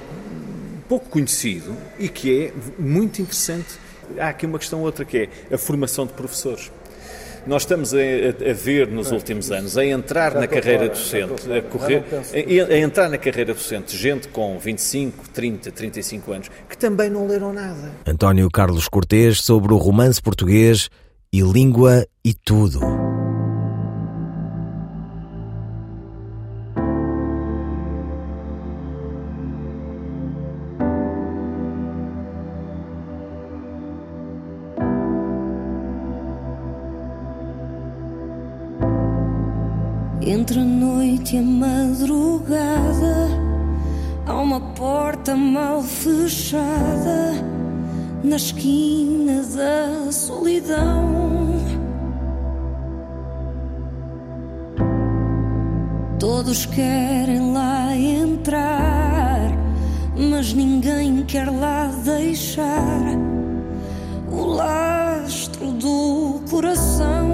pouco 0.87 1.07
conhecido 1.07 1.75
e 1.97 2.09
que 2.09 2.45
é 2.45 2.53
muito 2.77 3.21
interessante. 3.21 3.88
Há 4.17 4.29
aqui 4.29 4.45
uma 4.45 4.59
questão 4.59 4.81
outra 4.81 5.05
que 5.05 5.29
é 5.49 5.53
a 5.53 5.57
formação 5.57 6.05
de 6.05 6.13
professores. 6.13 6.71
Nós 7.47 7.63
estamos 7.63 7.93
a, 7.93 7.97
a, 7.97 8.51
a 8.51 8.53
ver 8.53 8.87
nos 8.87 9.11
últimos 9.11 9.51
anos, 9.51 9.77
a 9.77 9.85
entrar 9.85 10.35
na 10.35 10.47
carreira 10.47 10.89
docente, 10.89 11.51
a, 11.51 11.61
correr, 11.61 12.03
a, 12.11 12.73
a, 12.73 12.77
entrar 12.77 13.09
na 13.09 13.17
carreira 13.17 13.53
docente, 13.53 13.95
gente 13.95 14.27
com 14.27 14.59
25, 14.59 15.29
30, 15.29 15.71
35 15.71 16.31
anos, 16.31 16.51
que 16.69 16.77
também 16.77 17.09
não 17.09 17.25
leram 17.25 17.53
nada. 17.53 17.91
António 18.05 18.49
Carlos 18.51 18.87
Cortês 18.87 19.41
sobre 19.41 19.73
o 19.73 19.77
romance 19.77 20.21
português 20.21 20.89
e 21.31 21.41
língua 21.41 22.05
e 22.23 22.33
tudo. 22.33 23.08
Porta 45.19 45.35
mal 45.35 45.81
fechada 45.83 47.33
na 48.23 48.37
esquina 48.37 49.43
da 49.43 50.11
solidão. 50.11 51.59
Todos 56.17 56.65
querem 56.65 57.53
lá 57.53 57.95
entrar, 57.95 59.51
mas 60.15 60.53
ninguém 60.53 61.23
quer 61.25 61.49
lá 61.49 61.87
deixar 62.03 63.03
o 64.31 64.45
lastro 64.45 65.71
do 65.73 66.41
coração. 66.49 67.27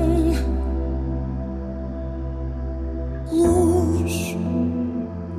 Luz 3.31 4.35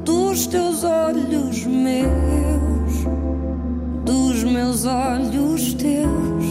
dos 0.04 0.46
teus 0.46 0.85
olhos 0.85 1.64
meus, 1.66 2.25
olhos 4.87 5.75
teus, 5.75 6.44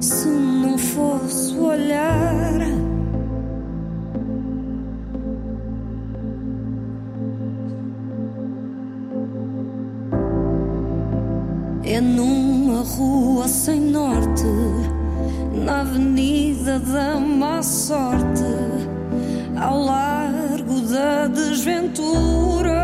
se 0.00 0.28
não 0.28 0.78
fosse 0.78 1.58
olhar. 1.58 2.60
É 11.84 12.00
numa 12.00 12.82
rua 12.82 13.46
sem 13.48 13.80
norte, 13.80 14.44
na 15.64 15.80
avenida 15.80 16.78
da 16.78 17.18
má 17.20 17.62
sorte, 17.62 18.44
ao 19.60 19.84
largo 19.84 20.80
da 20.80 21.28
desventura. 21.28 22.83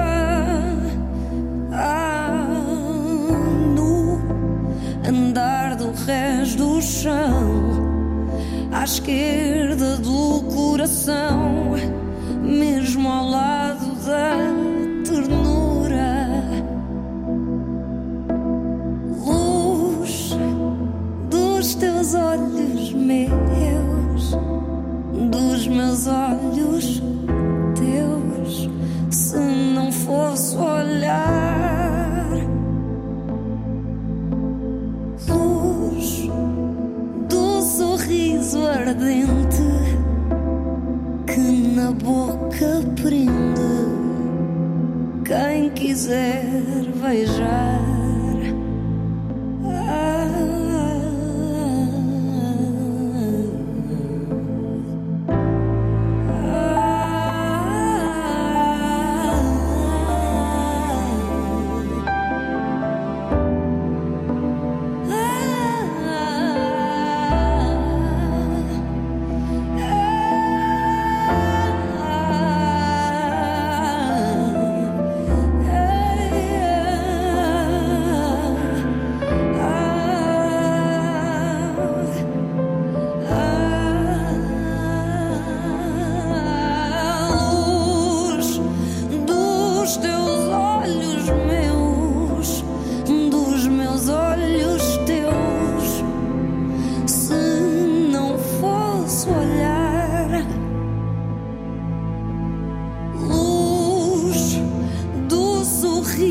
Esquerda 9.11 9.97
do 9.97 10.43
coração, 10.55 11.75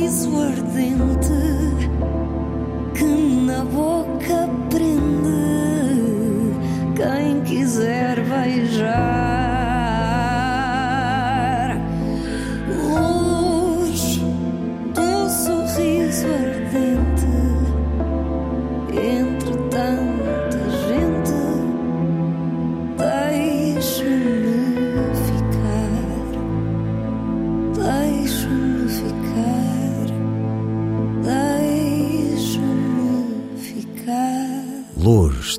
sorriso 0.09 0.41
ardente 0.41 1.33
que 2.95 3.05
na 3.45 3.63
boca 3.63 4.49
prende 4.69 4.88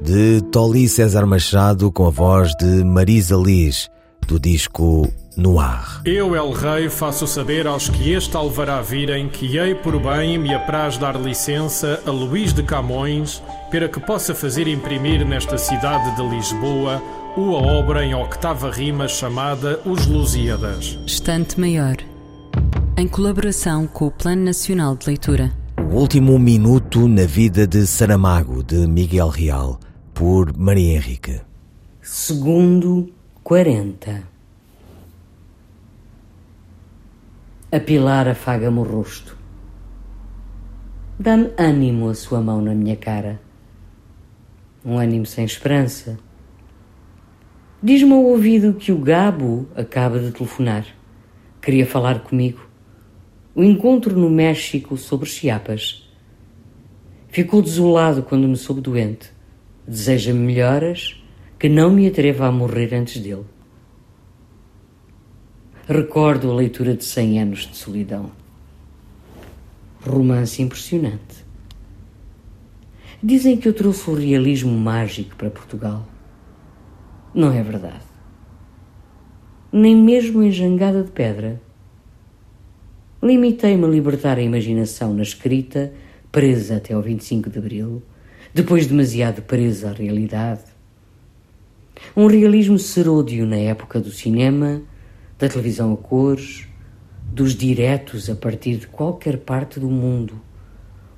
de 0.00 0.40
Toli 0.50 0.88
César 0.88 1.26
Machado, 1.26 1.92
com 1.92 2.06
a 2.06 2.10
voz 2.10 2.54
de 2.56 2.82
Marisa 2.84 3.36
Liz, 3.36 3.88
do 4.26 4.38
disco 4.38 5.08
Noir. 5.36 6.00
Eu, 6.04 6.34
El 6.34 6.52
Rei, 6.52 6.88
faço 6.88 7.26
saber 7.26 7.66
aos 7.66 7.88
que 7.88 8.12
este 8.12 8.36
alvará 8.36 8.80
virem 8.80 9.28
que 9.28 9.58
hei 9.58 9.74
por 9.74 10.00
bem 10.00 10.38
me 10.38 10.54
apraz 10.54 10.96
dar 10.96 11.20
licença 11.20 12.02
a 12.06 12.10
Luís 12.10 12.52
de 12.52 12.62
Camões 12.62 13.42
para 13.70 13.88
que 13.88 14.00
possa 14.00 14.34
fazer 14.34 14.66
imprimir 14.66 15.24
nesta 15.26 15.58
cidade 15.58 16.16
de 16.16 16.22
Lisboa 16.28 17.02
uma 17.36 17.58
obra 17.58 18.04
em 18.04 18.14
octava 18.14 18.70
rima 18.70 19.06
chamada 19.06 19.80
Os 19.84 20.06
Lusíadas. 20.06 20.98
Estante 21.06 21.60
Maior. 21.60 21.96
Em 22.96 23.06
colaboração 23.06 23.86
com 23.86 24.06
o 24.06 24.10
Plano 24.10 24.44
Nacional 24.44 24.96
de 24.96 25.06
Leitura. 25.06 25.52
O 25.90 25.96
último 25.96 26.38
minuto 26.38 27.08
na 27.08 27.24
vida 27.24 27.66
de 27.66 27.86
Saramago, 27.86 28.62
de 28.62 28.86
Miguel 28.86 29.28
Real, 29.28 29.78
por 30.20 30.54
Maria 30.54 30.96
Henrique. 30.96 31.40
Segundo 32.02 33.10
40. 33.42 34.22
A 37.72 37.80
Pilar 37.80 38.28
afaga-me 38.28 38.80
o 38.80 38.82
rosto. 38.82 39.34
Dá-me 41.18 41.52
ânimo 41.56 42.10
a 42.10 42.14
sua 42.14 42.42
mão 42.42 42.60
na 42.60 42.74
minha 42.74 42.96
cara. 42.96 43.40
Um 44.84 44.98
ânimo 44.98 45.24
sem 45.24 45.46
esperança. 45.46 46.18
Diz-me 47.82 48.12
ao 48.12 48.22
ouvido 48.22 48.74
que 48.74 48.92
o 48.92 48.98
Gabo 48.98 49.68
acaba 49.74 50.18
de 50.18 50.32
telefonar. 50.32 50.84
Queria 51.62 51.86
falar 51.86 52.20
comigo. 52.24 52.68
O 53.54 53.64
encontro 53.64 54.14
no 54.14 54.28
México 54.28 54.98
sobre 54.98 55.30
Chiapas. 55.30 56.06
Ficou 57.28 57.62
desolado 57.62 58.22
quando 58.22 58.46
me 58.46 58.56
soube 58.58 58.82
doente. 58.82 59.39
Deseja-me 59.86 60.38
melhoras, 60.38 61.20
que 61.58 61.68
não 61.68 61.90
me 61.90 62.06
atreva 62.06 62.46
a 62.46 62.52
morrer 62.52 62.94
antes 62.94 63.20
dele. 63.20 63.44
Recordo 65.86 66.50
a 66.50 66.54
leitura 66.54 66.94
de 66.94 67.04
Cem 67.04 67.40
Anos 67.40 67.66
de 67.66 67.76
Solidão. 67.76 68.30
Romance 70.06 70.62
impressionante. 70.62 71.44
Dizem 73.22 73.56
que 73.56 73.68
eu 73.68 73.74
trouxe 73.74 74.08
o 74.08 74.14
realismo 74.14 74.72
mágico 74.72 75.36
para 75.36 75.50
Portugal. 75.50 76.06
Não 77.34 77.52
é 77.52 77.62
verdade. 77.62 78.04
Nem 79.72 79.94
mesmo 79.94 80.42
em 80.42 80.50
Jangada 80.50 81.02
de 81.02 81.10
Pedra. 81.10 81.60
Limitei-me 83.22 83.84
a 83.84 83.88
libertar 83.88 84.38
a 84.38 84.42
imaginação 84.42 85.12
na 85.12 85.22
escrita, 85.22 85.92
presa 86.32 86.76
até 86.76 86.94
ao 86.94 87.02
25 87.02 87.50
de 87.50 87.58
Abril, 87.58 88.02
depois 88.52 88.86
demasiado 88.86 89.42
presa 89.42 89.90
à 89.90 89.92
realidade. 89.92 90.64
Um 92.16 92.26
realismo 92.26 92.78
serôdio 92.78 93.46
na 93.46 93.56
época 93.56 94.00
do 94.00 94.10
cinema, 94.10 94.82
da 95.38 95.48
televisão 95.48 95.92
a 95.92 95.96
cores, 95.96 96.66
dos 97.32 97.54
diretos 97.54 98.28
a 98.28 98.34
partir 98.34 98.76
de 98.76 98.86
qualquer 98.88 99.38
parte 99.38 99.78
do 99.78 99.88
mundo, 99.88 100.40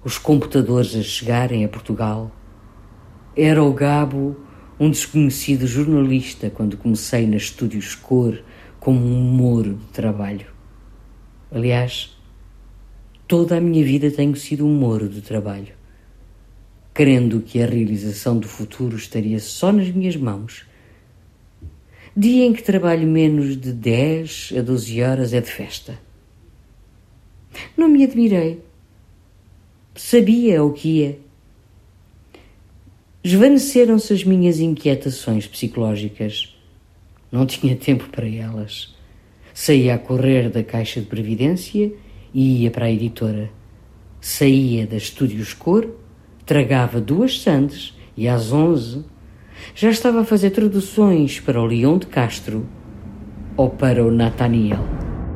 os 0.05 0.19
computadores 0.19 0.95
a 0.95 1.03
chegarem 1.03 1.65
a 1.65 1.69
Portugal. 1.69 2.31
Era 3.35 3.63
o 3.63 3.73
Gabo 3.73 4.37
um 4.79 4.91
desconhecido 4.91 5.67
jornalista 5.67 6.51
quando 6.51 6.77
comecei 6.77 7.27
na 7.27 7.37
Estúdios 7.37 7.95
Cor 7.95 8.43
como 8.79 8.99
um 8.99 9.23
moro 9.23 9.75
de 9.75 9.87
trabalho. 9.87 10.47
Aliás, 11.51 12.19
toda 13.27 13.57
a 13.57 13.61
minha 13.61 13.85
vida 13.85 14.11
tenho 14.11 14.35
sido 14.37 14.67
um 14.67 14.75
moro 14.75 15.09
de 15.09 15.23
trabalho. 15.23 15.82
Crendo 16.95 17.41
que 17.41 17.63
a 17.63 17.67
realização 17.67 18.39
do 18.39 18.47
futuro 18.47 18.97
estaria 18.97 19.41
só 19.41 19.73
nas 19.73 19.91
minhas 19.91 20.17
mãos. 20.17 20.67
Dia 22.15 22.45
em 22.45 22.53
que 22.53 22.63
trabalho 22.63 23.07
menos 23.07 23.57
de 23.59 23.73
10 23.73 24.53
a 24.59 24.63
12 24.63 25.03
horas 25.03 25.33
é 25.33 25.41
de 25.41 25.51
festa. 25.51 25.99
Não 27.77 27.89
me 27.89 28.05
admirei. 28.05 28.61
Sabia 29.95 30.63
o 30.63 30.73
que 30.73 30.89
ia. 31.01 31.19
Esvaneceram-se 33.25 34.13
as 34.13 34.25
minhas 34.25 34.61
inquietações 34.61 35.47
psicológicas. 35.47 36.55
Não 37.31 37.47
tinha 37.47 37.77
tempo 37.77 38.09
para 38.11 38.29
elas. 38.29 38.95
Saía 39.55 39.95
a 39.95 39.99
correr 39.99 40.51
da 40.51 40.63
caixa 40.63 41.01
de 41.01 41.07
previdência 41.07 41.93
e 42.35 42.63
ia 42.63 42.71
para 42.71 42.87
a 42.87 42.91
editora. 42.91 43.51
Saía 44.21 44.87
das 44.87 45.05
Estúdios 45.05 45.55
Cor, 45.55 45.89
tragava 46.53 47.01
duas 47.01 47.41
sandes 47.41 47.97
e 48.15 48.29
às 48.29 48.53
onze 48.53 49.03
já 49.75 49.89
estava 49.89 50.21
a 50.21 50.25
fazer 50.25 50.51
traduções 50.51 51.41
para 51.41 51.59
o 51.59 51.65
Leão 51.65 51.97
de 51.97 52.07
Castro 52.07 52.67
ou 53.57 53.71
para 53.71 54.05
o 54.05 54.11
Nathaniel. 54.11 54.85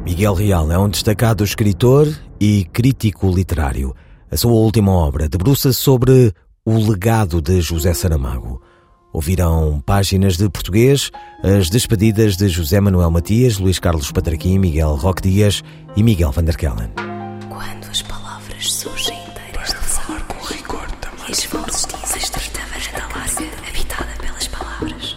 Miguel 0.05 0.35
Real 0.35 0.71
é 0.71 0.79
um 0.79 0.91
destacado 0.91 1.43
escritor 1.43 2.07
e 2.39 2.67
crítico 2.71 3.31
literário. 3.35 3.95
A 4.31 4.37
sua 4.37 4.53
última 4.53 4.93
obra 4.93 5.27
debruça-se 5.27 5.81
sobre 5.81 6.35
o 6.67 6.77
legado 6.77 7.41
de 7.41 7.63
José 7.63 7.95
Saramago. 7.95 8.61
Ouvirão 9.11 9.83
páginas 9.87 10.37
de 10.37 10.51
português, 10.51 11.11
as 11.43 11.71
despedidas 11.71 12.37
de 12.37 12.47
José 12.47 12.79
Manuel 12.79 13.11
Matias, 13.11 13.59
Luís 13.59 13.79
Carlos 13.79 14.13
Patraquim, 14.13 14.59
Miguel 14.59 14.95
Roque 14.97 15.23
Dias 15.23 15.65
e 15.97 16.03
Miguel 16.03 16.31
van 16.31 16.45
der 16.45 16.59
Kellen. 16.59 16.91
Quando 17.49 17.91
as 17.91 18.03